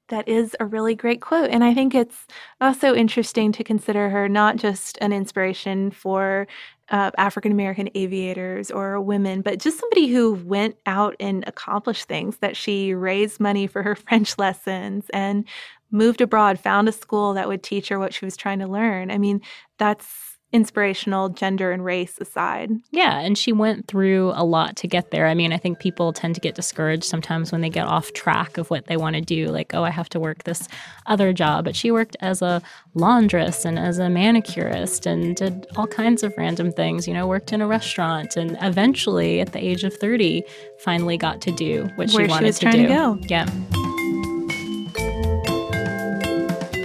That 0.09 0.27
is 0.27 0.55
a 0.59 0.65
really 0.65 0.93
great 0.93 1.21
quote. 1.21 1.49
And 1.49 1.63
I 1.63 1.73
think 1.73 1.95
it's 1.95 2.27
also 2.61 2.93
interesting 2.93 3.51
to 3.53 3.63
consider 3.63 4.09
her 4.09 4.29
not 4.29 4.57
just 4.57 4.99
an 5.01 5.11
inspiration 5.11 5.89
for 5.89 6.47
uh, 6.89 7.11
African 7.17 7.51
American 7.51 7.89
aviators 7.95 8.69
or 8.71 8.99
women, 9.01 9.41
but 9.41 9.59
just 9.59 9.79
somebody 9.79 10.07
who 10.07 10.35
went 10.45 10.75
out 10.85 11.15
and 11.19 11.43
accomplished 11.47 12.07
things, 12.07 12.37
that 12.37 12.55
she 12.55 12.93
raised 12.93 13.39
money 13.39 13.67
for 13.67 13.83
her 13.83 13.95
French 14.07 14.37
lessons 14.37 15.05
and 15.13 15.45
moved 15.91 16.21
abroad, 16.21 16.59
found 16.59 16.87
a 16.87 16.91
school 16.91 17.33
that 17.33 17.47
would 17.47 17.63
teach 17.63 17.89
her 17.89 17.99
what 17.99 18.13
she 18.13 18.25
was 18.25 18.37
trying 18.37 18.59
to 18.59 18.67
learn. 18.67 19.11
I 19.11 19.17
mean, 19.17 19.41
that's 19.77 20.34
inspirational, 20.55 21.27
gender 21.27 21.73
and 21.73 21.83
race 21.83 22.17
aside. 22.19 22.71
Yeah, 22.91 23.19
and 23.19 23.37
she 23.37 23.51
went 23.51 23.87
through 23.87 24.31
a 24.35 24.45
lot 24.45 24.77
to 24.77 24.87
get 24.87 25.11
there. 25.11 25.27
I 25.27 25.33
mean, 25.33 25.51
I 25.51 25.57
think 25.57 25.79
people 25.79 26.13
tend 26.13 26.33
to 26.35 26.41
get 26.41 26.55
discouraged 26.55 27.03
sometimes 27.03 27.51
when 27.51 27.59
they 27.59 27.69
get 27.69 27.85
off 27.85 28.13
track 28.13 28.57
of 28.57 28.69
what 28.69 28.87
they 28.87 28.95
want 28.95 29.17
to 29.17 29.21
do, 29.21 29.47
like, 29.47 29.73
oh, 29.73 29.83
I 29.83 29.89
have 29.89 30.07
to 30.09 30.19
work 30.19 30.45
this 30.45 30.69
other 31.07 31.33
job. 31.33 31.65
But 31.65 31.75
she 31.75 31.91
worked 31.91 32.15
as 32.21 32.41
a 32.41 32.61
laundress 32.93 33.65
and 33.65 33.77
as 33.77 33.99
a 33.99 34.09
manicurist 34.09 35.05
and 35.05 35.35
did 35.35 35.67
all 35.75 35.87
kinds 35.87 36.23
of 36.23 36.33
random 36.37 36.71
things, 36.71 37.05
you 37.05 37.13
know, 37.13 37.27
worked 37.27 37.51
in 37.51 37.61
a 37.61 37.67
restaurant 37.67 38.37
and 38.37 38.57
eventually 38.61 39.41
at 39.41 39.51
the 39.51 39.59
age 39.63 39.83
of 39.83 39.93
30 39.93 40.41
finally 40.79 41.17
got 41.17 41.41
to 41.41 41.51
do 41.51 41.83
what 41.95 42.09
Where 42.11 42.25
she 42.25 42.31
wanted 42.31 42.55
she 42.55 42.65
to 42.65 42.71
do. 42.71 42.81
To 42.83 42.87
go. 42.87 43.19
Yeah. 43.27 43.74